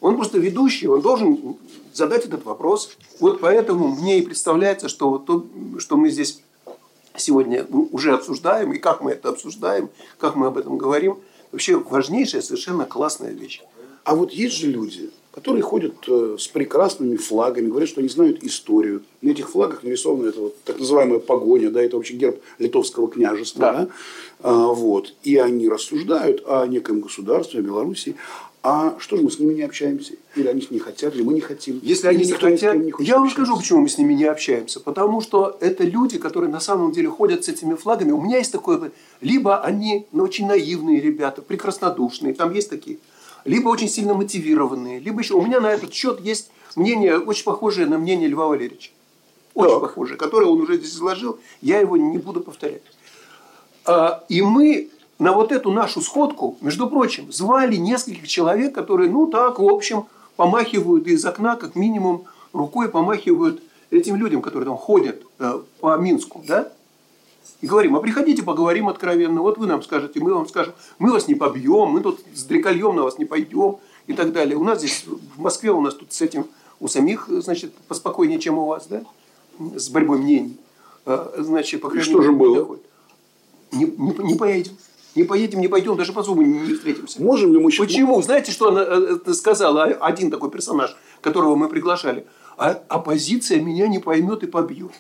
Он 0.02 0.16
просто 0.16 0.38
ведущий, 0.38 0.88
он 0.88 1.02
должен 1.02 1.58
задать 1.94 2.26
этот 2.26 2.46
вопрос. 2.46 2.96
Вот 3.20 3.40
поэтому 3.40 3.88
мне 3.88 4.20
и 4.20 4.22
представляется, 4.22 4.90
что 4.90 5.10
вот 5.10 5.26
то, 5.26 5.48
что 5.80 5.98
мы 5.98 6.10
здесь 6.10 6.42
сегодня 7.18 7.66
уже 7.70 8.14
обсуждаем, 8.14 8.74
и 8.74 8.80
как 8.80 9.02
мы 9.02 9.12
это 9.12 9.30
обсуждаем, 9.30 9.90
как 10.20 10.36
мы 10.36 10.48
об 10.48 10.58
этом 10.58 10.78
говорим, 10.78 11.20
вообще 11.52 11.78
важнейшая, 11.78 12.42
совершенно 12.42 12.86
классная 12.86 13.32
вещь. 13.32 13.62
А 14.04 14.16
вот 14.16 14.32
есть 14.32 14.56
же 14.56 14.68
люди, 14.68 15.10
которые 15.36 15.64
ходят 15.64 15.96
э, 16.08 16.38
с 16.40 16.48
прекрасными 16.48 17.18
флагами, 17.18 17.68
говорят, 17.68 17.90
что 17.90 18.00
они 18.00 18.08
знают 18.08 18.42
историю. 18.44 19.04
На 19.22 19.32
этих 19.32 19.50
флагах 19.50 19.84
нарисована 19.84 20.30
эта 20.30 20.40
вот 20.40 20.56
так 20.64 20.80
называемая 20.80 21.20
погоня, 21.20 21.72
да, 21.72 21.82
это 21.82 21.98
вообще 21.98 22.14
герб 22.14 22.40
литовского 22.58 23.10
княжества. 23.10 23.60
Да. 23.60 23.74
Да? 23.74 23.88
А, 24.44 24.68
вот. 24.68 25.14
И 25.24 25.36
они 25.36 25.68
рассуждают 25.68 26.44
о 26.48 26.66
неком 26.68 27.02
государстве, 27.02 27.60
о 27.60 27.64
Беларуси. 27.64 28.16
А 28.68 28.96
что 29.00 29.16
же 29.16 29.22
мы 29.22 29.30
с 29.30 29.38
ними 29.38 29.54
не 29.54 29.62
общаемся? 29.62 30.14
Или 30.36 30.48
они 30.48 30.68
не 30.72 30.80
хотят, 30.80 31.14
или 31.14 31.22
мы 31.22 31.34
не 31.34 31.42
хотим? 31.42 31.80
Если 31.84 32.08
они 32.08 32.26
не 32.26 32.32
хотят, 32.32 32.76
не 32.76 32.92
я 33.00 33.20
вам 33.20 33.30
скажу, 33.30 33.56
почему 33.56 33.82
мы 33.82 33.90
с 33.90 34.00
ними 34.00 34.14
не 34.14 34.26
общаемся. 34.26 34.80
Потому 34.80 35.22
что 35.22 35.56
это 35.60 35.84
люди, 35.84 36.18
которые 36.18 36.50
на 36.50 36.60
самом 36.60 36.92
деле 36.92 37.10
ходят 37.10 37.46
с 37.46 37.48
этими 37.48 37.76
флагами. 37.76 38.12
У 38.12 38.20
меня 38.20 38.40
есть 38.40 38.52
такое, 38.52 38.92
либо 39.22 39.62
они 39.62 40.08
ну, 40.12 40.24
очень 40.24 40.48
наивные 40.48 41.00
ребята, 41.00 41.44
прекраснодушные, 41.44 42.34
там 42.34 42.54
есть 42.54 42.70
такие– 42.70 42.98
либо 43.46 43.70
очень 43.70 43.88
сильно 43.88 44.16
мотивированные, 44.16 45.00
либо 45.00 45.22
еще... 45.22 45.36
У 45.36 45.42
меня 45.42 45.60
на 45.60 45.72
этот 45.72 45.94
счет 45.94 46.20
есть 46.20 46.50
мнение, 46.76 47.20
очень 47.20 47.44
похожее 47.44 47.88
на 47.88 48.00
мнение 48.00 48.28
Льва 48.28 48.48
Валерьевича. 48.48 48.90
Очень 49.54 49.70
так. 49.70 49.82
похожее, 49.82 50.18
которое 50.18 50.48
он 50.48 50.60
уже 50.60 50.78
здесь 50.78 50.96
изложил. 50.96 51.40
Я 51.62 51.80
его 51.80 51.96
не 51.96 52.18
буду 52.18 52.42
повторять. 52.42 52.82
А, 53.86 54.26
и 54.28 54.42
мы 54.42 54.90
на 55.20 55.32
вот 55.32 55.52
эту 55.52 55.72
нашу 55.72 56.02
сходку, 56.02 56.58
между 56.62 56.90
прочим, 56.90 57.32
звали 57.32 57.76
нескольких 57.76 58.28
человек, 58.28 58.76
которые, 58.76 59.10
ну 59.10 59.28
так, 59.28 59.60
в 59.60 59.64
общем, 59.64 60.06
помахивают 60.36 61.08
из 61.08 61.26
окна, 61.26 61.56
как 61.56 61.76
минимум, 61.76 62.26
рукой 62.52 62.90
помахивают 62.90 63.62
этим 63.92 64.18
людям, 64.18 64.42
которые 64.42 64.68
там 64.68 64.78
ходят 64.78 65.24
э, 65.40 65.60
по 65.80 65.98
Минску, 65.98 66.44
да? 66.46 66.72
И 67.62 67.68
говорим, 67.68 67.96
а 67.96 68.00
приходите, 68.02 68.44
поговорим 68.44 68.90
откровенно. 68.90 69.42
Вот 69.42 69.58
вы 69.58 69.68
нам 69.68 69.82
скажете, 69.82 70.20
мы 70.20 70.34
вам 70.34 70.48
скажем, 70.48 70.74
мы 71.00 71.12
вас 71.12 71.28
не 71.28 71.36
побьем, 71.36 71.90
мы 71.90 72.02
тут 72.02 72.20
с 72.34 72.44
дрекольем 72.44 72.96
на 72.96 73.04
вас 73.04 73.18
не 73.18 73.26
пойдем 73.26 73.78
и 74.08 74.14
так 74.14 74.34
далее. 74.34 74.58
У 74.58 74.64
нас 74.64 74.80
здесь, 74.80 75.06
в 75.06 75.40
Москве 75.40 75.72
у 75.72 75.80
нас 75.80 75.94
тут 75.94 76.12
с 76.12 76.22
этим, 76.22 76.48
у 76.80 76.88
самих, 76.88 77.28
значит, 77.30 77.74
поспокойнее, 77.88 78.40
чем 78.40 78.58
у 78.58 78.66
вас, 78.66 78.88
да? 78.88 79.04
С 79.76 79.90
борьбой 79.90 80.18
мнений. 80.18 80.58
А, 81.06 81.34
значит, 81.38 81.82
по 81.82 81.90
крайней 81.90 82.10
мере, 82.10 82.20
что 82.20 82.24
же 82.24 82.34
было? 82.34 82.78
Не, 83.72 83.86
не, 83.86 84.32
не 84.32 84.36
поедем. 84.36 84.74
Не 85.16 85.24
поедем, 85.24 85.62
не 85.62 85.70
пойдем, 85.70 85.96
даже 85.96 86.12
по 86.12 86.24
зубу 86.24 86.42
не, 86.42 86.60
не 86.60 86.74
встретимся. 86.74 87.24
Можем 87.24 87.54
ли 87.54 87.60
мы... 87.60 87.72
Почему? 87.72 88.22
Знаете, 88.22 88.52
что 88.52 88.68
она 88.68 88.86
э, 88.86 89.34
сказала? 89.34 89.86
Один 89.86 90.30
такой 90.30 90.52
персонаж, 90.52 90.96
которого 91.22 91.56
мы 91.56 91.70
приглашали. 91.70 92.26
А 92.58 92.82
оппозиция 92.90 93.62
меня 93.62 93.88
не 93.88 94.00
поймет 94.00 94.44
и 94.44 94.48
побьет. 94.48 94.92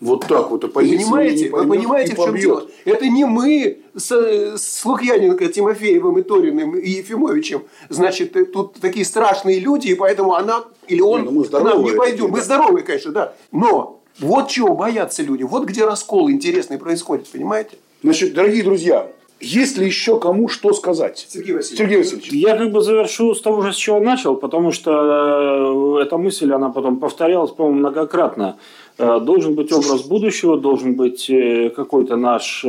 Вот 0.00 0.26
так 0.26 0.50
вот 0.50 0.62
оппозиция 0.62 1.06
понимаете, 1.06 1.50
Вы 1.50 1.66
понимаете, 1.66 2.14
в 2.14 2.22
чем 2.22 2.36
дело? 2.36 2.66
Это 2.84 3.08
не 3.08 3.24
мы 3.24 3.78
с, 3.94 4.10
с 4.10 4.84
Лукьяненко, 4.84 5.48
Тимофеевым 5.48 6.18
и 6.18 6.22
Ториным 6.22 6.76
и 6.76 6.90
Ефимовичем. 6.90 7.62
Значит, 7.88 8.36
э, 8.36 8.44
тут 8.44 8.74
такие 8.74 9.06
страшные 9.06 9.58
люди, 9.58 9.88
и 9.88 9.94
поэтому 9.94 10.34
она 10.34 10.64
или 10.86 11.00
он 11.00 11.22
не, 11.22 11.30
ну 11.30 11.44
к 11.44 11.50
нам 11.50 11.82
не 11.82 11.92
пойдем. 11.92 12.30
Мы 12.30 12.42
здоровые, 12.42 12.84
конечно, 12.84 13.12
да. 13.12 13.34
Но 13.52 14.02
вот 14.18 14.48
чего 14.48 14.74
боятся 14.74 15.22
люди. 15.22 15.44
Вот 15.44 15.64
где 15.64 15.86
раскол 15.86 16.30
интересный 16.30 16.76
происходит, 16.76 17.28
понимаете? 17.28 17.78
Значит, 18.02 18.34
дорогие 18.34 18.62
друзья, 18.62 19.10
есть 19.40 19.76
ли 19.76 19.86
еще 19.86 20.18
кому 20.18 20.48
что 20.48 20.72
сказать? 20.72 21.26
Сергей 21.28 21.54
Васильевич. 21.54 21.78
Сергей 21.78 21.98
Васильевич. 21.98 22.32
Я 22.32 22.56
как 22.56 22.72
бы 22.72 22.80
завершу 22.80 23.34
с 23.34 23.42
того 23.42 23.60
же, 23.60 23.72
с 23.72 23.76
чего 23.76 24.00
начал, 24.00 24.34
потому 24.36 24.72
что 24.72 25.98
э, 25.98 26.02
эта 26.02 26.16
мысль, 26.16 26.50
она 26.52 26.70
потом 26.70 26.96
повторялась, 26.96 27.50
по-моему, 27.50 27.80
многократно. 27.80 28.56
Э, 28.96 29.20
должен 29.20 29.54
быть 29.54 29.72
образ 29.72 30.02
будущего, 30.02 30.58
должен 30.58 30.94
быть 30.94 31.28
э, 31.28 31.68
какой-то 31.68 32.16
наш, 32.16 32.64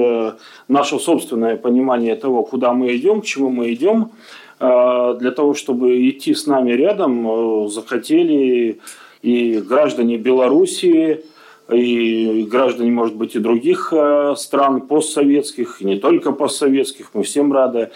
наше 0.67 0.99
собственное 0.99 1.55
понимание 1.55 2.15
того, 2.17 2.43
куда 2.43 2.73
мы 2.73 2.93
идем, 2.97 3.21
к 3.21 3.25
чему 3.25 3.49
мы 3.49 3.73
идем. 3.73 4.11
Для 4.59 5.31
того, 5.35 5.53
чтобы 5.53 6.09
идти 6.09 6.33
с 6.33 6.47
нами 6.47 6.71
рядом, 6.71 7.69
захотели 7.69 8.79
и 9.21 9.59
граждане 9.59 10.17
Белоруссии, 10.17 11.23
и 11.71 12.47
граждане, 12.49 12.91
может 12.91 13.15
быть, 13.15 13.35
и 13.35 13.39
других 13.39 13.93
стран 14.35 14.81
постсоветских, 14.81 15.81
не 15.81 15.97
только 15.99 16.31
постсоветских, 16.31 17.09
мы 17.13 17.23
всем 17.23 17.51
рады. 17.51 17.91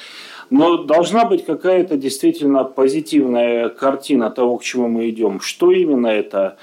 Но 0.51 0.83
должна 0.83 1.23
быть 1.23 1.45
какая-то 1.45 1.95
действительно 1.95 2.65
позитивная 2.65 3.69
картина 3.69 4.29
того, 4.29 4.57
к 4.57 4.63
чему 4.63 4.89
мы 4.89 5.09
идем. 5.09 5.39
Что 5.39 5.71
именно 5.71 6.07
это? 6.07 6.57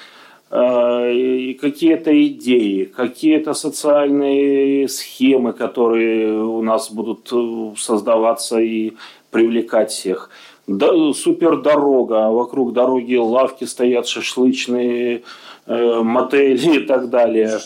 Э, 0.50 1.54
какие-то 1.60 2.26
идеи, 2.26 2.84
какие-то 2.84 3.54
социальные 3.54 4.88
схемы, 4.88 5.54
которые 5.54 6.42
у 6.42 6.62
нас 6.62 6.90
будут 6.90 7.30
э, 7.32 7.74
создаваться 7.78 8.58
и 8.58 8.92
привлекать 9.30 9.90
всех. 9.90 10.28
Да, 10.66 10.90
супердорога, 11.14 12.26
а 12.26 12.30
вокруг 12.30 12.74
дороги 12.74 13.16
лавки 13.16 13.64
стоят 13.64 14.06
шашлычные, 14.06 15.16
Э, 15.16 15.20
мотели 15.68 16.76
и 16.76 16.80
так 16.80 17.10
далее. 17.10 17.58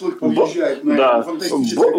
да. 0.82 1.24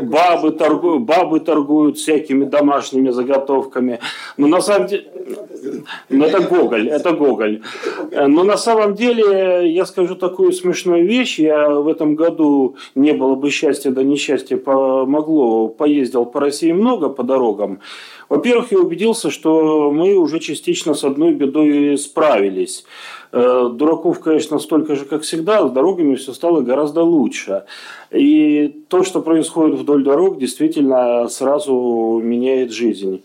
бабы, 0.01 0.51
торгуют, 0.51 1.03
бабы 1.03 1.39
торгуют 1.39 1.97
всякими 1.97 2.45
домашними 2.45 3.09
заготовками. 3.09 3.99
Но 4.37 4.47
на 4.47 4.61
самом 4.61 4.87
деле... 4.87 5.05
Ну, 6.09 6.25
это 6.25 6.41
Гоголь, 6.41 6.89
это 6.89 7.13
Гоголь. 7.13 7.61
Но 8.11 8.43
на 8.43 8.57
самом 8.57 8.95
деле, 8.95 9.71
я 9.71 9.85
скажу 9.85 10.15
такую 10.15 10.51
смешную 10.51 11.07
вещь. 11.07 11.39
Я 11.39 11.69
в 11.69 11.87
этом 11.87 12.15
году 12.15 12.75
не 12.95 13.13
было 13.13 13.35
бы 13.35 13.49
счастья, 13.49 13.91
да 13.91 14.03
несчастья 14.03 14.57
помогло. 14.57 15.69
Поездил 15.69 16.25
по 16.25 16.39
России 16.41 16.73
много 16.73 17.09
по 17.09 17.23
дорогам. 17.23 17.79
Во-первых, 18.29 18.71
я 18.71 18.79
убедился, 18.79 19.29
что 19.29 19.91
мы 19.91 20.15
уже 20.15 20.39
частично 20.39 20.93
с 20.93 21.03
одной 21.03 21.33
бедой 21.33 21.97
справились. 21.97 22.83
Э, 23.31 23.69
дураков, 23.71 24.19
конечно, 24.19 24.59
столько 24.59 24.95
же, 24.95 25.05
как 25.05 25.23
всегда, 25.23 25.67
с 25.67 25.71
дорогами 25.93 26.15
все 26.15 26.33
стало 26.33 26.61
гораздо 26.61 27.03
лучше. 27.03 27.63
И 28.11 28.83
то, 28.89 29.03
что 29.03 29.21
происходит 29.21 29.79
вдоль 29.79 30.03
дорог, 30.03 30.39
действительно 30.39 31.27
сразу 31.29 32.19
меняет 32.23 32.71
жизнь. 32.71 33.23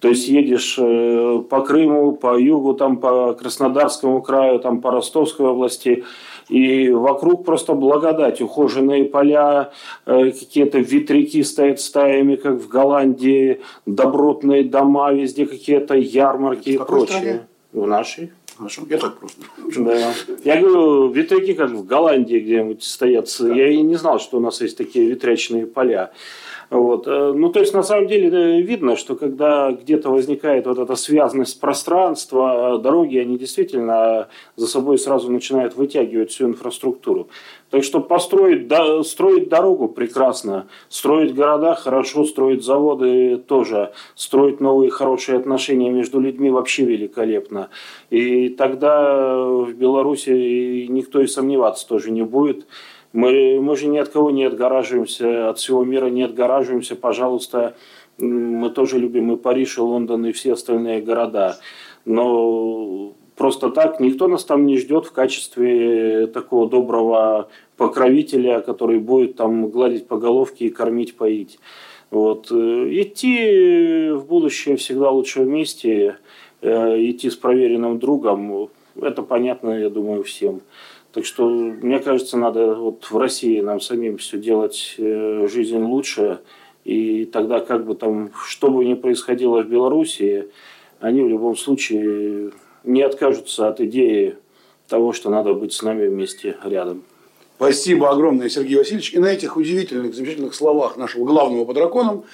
То 0.00 0.08
есть 0.08 0.28
едешь 0.28 0.76
э, 0.78 1.42
по 1.48 1.62
Крыму, 1.62 2.12
по 2.12 2.38
югу, 2.38 2.74
там, 2.74 2.98
по 2.98 3.32
Краснодарскому 3.32 4.20
краю, 4.20 4.58
там, 4.58 4.82
по 4.82 4.90
Ростовской 4.90 5.46
области, 5.46 6.04
и 6.50 6.90
вокруг 6.90 7.46
просто 7.46 7.72
благодать, 7.72 8.42
ухоженные 8.42 9.06
поля, 9.06 9.70
э, 10.04 10.30
какие-то 10.30 10.78
ветряки 10.78 11.42
стоят 11.42 11.80
стаями, 11.80 12.36
как 12.36 12.60
в 12.60 12.68
Голландии, 12.68 13.62
добротные 13.86 14.64
дома, 14.64 15.10
везде 15.10 15.46
какие-то 15.46 15.94
ярмарки 15.94 16.70
и 16.70 16.78
прочее. 16.78 17.18
Стране? 17.18 17.40
В 17.72 17.86
нашей. 17.86 18.30
Хорошо, 18.56 18.82
я 18.88 18.98
так 18.98 19.18
просто. 19.18 19.40
Да. 19.76 20.12
Я 20.44 20.60
говорю, 20.60 21.08
ветряки 21.10 21.54
как 21.54 21.70
в 21.70 21.84
Голландии 21.84 22.38
где-нибудь 22.38 22.82
стоят. 22.82 23.28
Я 23.40 23.68
и 23.68 23.82
не 23.82 23.96
знал, 23.96 24.20
что 24.20 24.38
у 24.38 24.40
нас 24.40 24.60
есть 24.60 24.76
такие 24.76 25.06
ветрячные 25.06 25.66
поля. 25.66 26.12
Вот. 26.70 27.06
Э, 27.06 27.32
ну, 27.34 27.50
то 27.50 27.60
есть, 27.60 27.74
на 27.74 27.82
самом 27.82 28.06
деле, 28.06 28.60
видно, 28.62 28.96
что 28.96 29.16
когда 29.16 29.70
где-то 29.70 30.10
возникает 30.10 30.66
вот 30.66 30.78
эта 30.78 30.96
связанность 30.96 31.60
пространства, 31.60 32.78
дороги, 32.78 33.18
они 33.18 33.38
действительно 33.38 34.28
за 34.56 34.66
собой 34.66 34.98
сразу 34.98 35.30
начинают 35.30 35.76
вытягивать 35.76 36.30
всю 36.30 36.46
инфраструктуру. 36.46 37.28
Так 37.74 37.82
что 37.82 37.98
построить, 37.98 38.68
да, 38.68 39.02
строить 39.02 39.48
дорогу 39.48 39.88
прекрасно, 39.88 40.68
строить 40.88 41.34
города 41.34 41.74
хорошо, 41.74 42.22
строить 42.22 42.62
заводы 42.62 43.36
тоже, 43.36 43.90
строить 44.14 44.60
новые 44.60 44.92
хорошие 44.92 45.38
отношения 45.38 45.90
между 45.90 46.20
людьми 46.20 46.50
вообще 46.50 46.84
великолепно. 46.84 47.70
И 48.10 48.48
тогда 48.50 49.36
в 49.44 49.72
Беларуси 49.72 50.86
никто 50.88 51.20
и 51.20 51.26
сомневаться 51.26 51.88
тоже 51.88 52.12
не 52.12 52.22
будет. 52.22 52.64
Мы, 53.12 53.58
мы 53.60 53.76
же 53.76 53.88
ни 53.88 53.98
от 53.98 54.08
кого 54.08 54.30
не 54.30 54.44
отгораживаемся, 54.44 55.48
от 55.48 55.58
всего 55.58 55.82
мира 55.82 56.06
не 56.06 56.22
отгораживаемся. 56.22 56.94
Пожалуйста, 56.94 57.74
мы 58.18 58.70
тоже 58.70 59.00
любим 59.00 59.32
и 59.32 59.36
Париж, 59.36 59.78
и 59.78 59.80
Лондон, 59.80 60.26
и 60.26 60.30
все 60.30 60.52
остальные 60.52 61.02
города. 61.02 61.56
Но 62.04 63.14
просто 63.36 63.70
так 63.70 64.00
никто 64.00 64.28
нас 64.28 64.44
там 64.44 64.66
не 64.66 64.78
ждет 64.78 65.06
в 65.06 65.12
качестве 65.12 66.26
такого 66.26 66.68
доброго 66.68 67.48
покровителя, 67.76 68.60
который 68.60 68.98
будет 68.98 69.36
там 69.36 69.68
гладить 69.68 70.06
по 70.06 70.16
головке 70.16 70.66
и 70.66 70.70
кормить, 70.70 71.16
поить. 71.16 71.58
Вот. 72.10 72.52
Э, 72.52 72.88
идти 72.90 74.10
в 74.12 74.26
будущее 74.26 74.76
всегда 74.76 75.10
лучше 75.10 75.42
вместе, 75.42 76.18
э, 76.60 77.10
идти 77.10 77.30
с 77.30 77.36
проверенным 77.36 77.98
другом, 77.98 78.70
это 79.00 79.22
понятно, 79.22 79.70
я 79.70 79.90
думаю, 79.90 80.22
всем. 80.22 80.60
Так 81.12 81.24
что, 81.24 81.48
мне 81.48 82.00
кажется, 82.00 82.36
надо 82.36 82.74
вот 82.74 83.04
в 83.10 83.16
России 83.16 83.60
нам 83.60 83.80
самим 83.80 84.18
все 84.18 84.38
делать, 84.38 84.94
э, 84.98 85.46
жизнь 85.50 85.78
лучше, 85.78 86.40
и 86.84 87.24
тогда 87.24 87.60
как 87.60 87.86
бы 87.86 87.94
там, 87.94 88.30
что 88.46 88.68
бы 88.70 88.84
ни 88.84 88.94
происходило 88.94 89.62
в 89.62 89.68
Белоруссии, 89.68 90.48
они 91.00 91.22
в 91.22 91.28
любом 91.28 91.56
случае 91.56 92.52
не 92.84 93.02
откажутся 93.02 93.68
от 93.68 93.80
идеи 93.80 94.36
того, 94.88 95.12
что 95.12 95.30
надо 95.30 95.54
быть 95.54 95.72
с 95.72 95.82
нами 95.82 96.06
вместе 96.06 96.56
рядом. 96.62 97.02
Спасибо 97.56 98.10
огромное, 98.10 98.48
Сергей 98.48 98.76
Васильевич. 98.76 99.14
И 99.14 99.18
на 99.18 99.26
этих 99.26 99.56
удивительных, 99.56 100.14
замечательных 100.14 100.54
словах 100.54 100.96
нашего 100.96 101.24
главного 101.24 101.64
по 101.64 101.72
драконам 101.72 102.24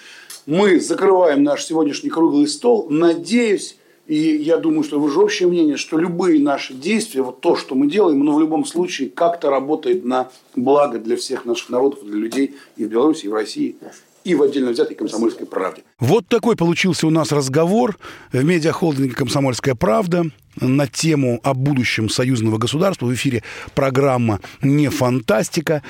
мы 0.47 0.81
закрываем 0.81 1.43
наш 1.43 1.65
сегодняшний 1.65 2.11
круглый 2.11 2.49
стол. 2.49 2.89
Надеюсь, 2.89 3.77
и 4.07 4.17
я 4.17 4.57
думаю, 4.57 4.83
что 4.83 4.99
вы 4.99 5.11
же 5.11 5.21
общее 5.21 5.49
мнение, 5.49 5.77
что 5.77 5.99
любые 5.99 6.41
наши 6.41 6.75
действия, 6.75 7.23
вот 7.23 7.41
то, 7.41 7.55
что 7.55 7.75
мы 7.75 7.89
делаем, 7.89 8.23
оно 8.23 8.35
в 8.35 8.41
любом 8.41 8.65
случае 8.65 9.11
как-то 9.11 9.51
работает 9.51 10.05
на 10.05 10.31
благо 10.57 10.99
для 10.99 11.17
всех 11.17 11.45
наших 11.45 11.69
народов, 11.69 12.03
для 12.03 12.17
людей 12.17 12.57
и 12.77 12.85
в 12.85 12.89
Беларуси, 12.89 13.27
и 13.27 13.29
в 13.29 13.35
России, 13.35 13.77
и 14.25 14.35
в 14.35 14.43
отдельно 14.43 14.71
взятой 14.71 14.97
комсомольской 14.97 15.47
правде. 15.47 15.83
Вот 15.99 16.27
такой 16.29 16.57
получился 16.57 17.07
у 17.07 17.11
нас 17.11 17.33
разговор 17.33 17.99
в 18.33 18.43
медиахолдинге 18.43 19.15
«Комсомольская 19.15 19.75
правда» 19.75 20.27
на 20.61 20.87
тему 20.87 21.41
о 21.43 21.55
будущем 21.55 22.09
союзного 22.09 22.59
государства. 22.59 23.07
В 23.07 23.15
эфире 23.15 23.43
программа 23.75 24.41
«Не 24.63 24.89
фантастика». 24.89 25.83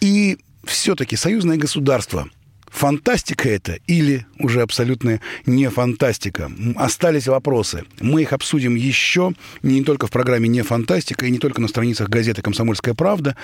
И 0.00 0.38
все-таки 0.64 1.16
союзное 1.16 1.56
государство– 1.56 2.28
Фантастика 2.70 3.48
это 3.48 3.78
или 3.86 4.26
уже 4.38 4.62
абсолютно 4.62 5.20
не 5.44 5.68
фантастика? 5.68 6.50
Остались 6.76 7.26
вопросы. 7.26 7.84
Мы 8.00 8.22
их 8.22 8.32
обсудим 8.32 8.76
еще 8.76 9.32
не 9.62 9.82
только 9.82 10.06
в 10.06 10.10
программе 10.10 10.48
«Не 10.48 10.62
фантастика» 10.62 11.26
и 11.26 11.30
не 11.30 11.38
только 11.38 11.60
на 11.60 11.68
страницах 11.68 12.08
газеты 12.08 12.42
«Комсомольская 12.42 12.94
правда». 12.94 13.36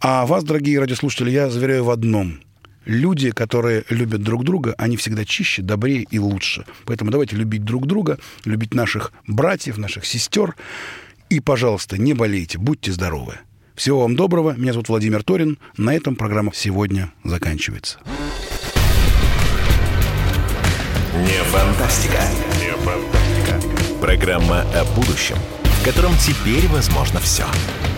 А 0.00 0.26
вас, 0.26 0.44
дорогие 0.44 0.78
радиослушатели, 0.78 1.30
я 1.30 1.48
заверяю 1.48 1.84
в 1.84 1.90
одном– 1.90 2.40
люди, 2.86 3.30
которые 3.30 3.84
любят 3.90 4.22
друг 4.22 4.44
друга, 4.44 4.74
они 4.78 4.96
всегда 4.96 5.24
чище, 5.24 5.60
добрее 5.60 6.06
и 6.10 6.18
лучше. 6.18 6.64
Поэтому 6.86 7.10
давайте 7.10 7.36
любить 7.36 7.64
друг 7.64 7.86
друга, 7.86 8.18
любить 8.44 8.72
наших 8.72 9.12
братьев, 9.26 9.76
наших 9.76 10.06
сестер. 10.06 10.56
И, 11.28 11.40
пожалуйста, 11.40 11.98
не 11.98 12.14
болейте, 12.14 12.58
будьте 12.58 12.92
здоровы. 12.92 13.34
Всего 13.74 14.00
вам 14.00 14.16
доброго. 14.16 14.54
Меня 14.56 14.72
зовут 14.72 14.88
Владимир 14.88 15.22
Торин. 15.22 15.58
На 15.76 15.94
этом 15.94 16.16
программа 16.16 16.52
сегодня 16.54 17.12
заканчивается. 17.24 17.98
Не 21.14 21.42
фантастика. 21.50 22.22
Не 22.58 22.72
фантастика. 22.82 24.00
Программа 24.00 24.62
о 24.72 24.84
будущем, 24.94 25.36
в 25.64 25.84
котором 25.84 26.12
теперь 26.18 26.66
возможно 26.68 27.20
все. 27.20 27.44
Фантастика. 27.44 27.95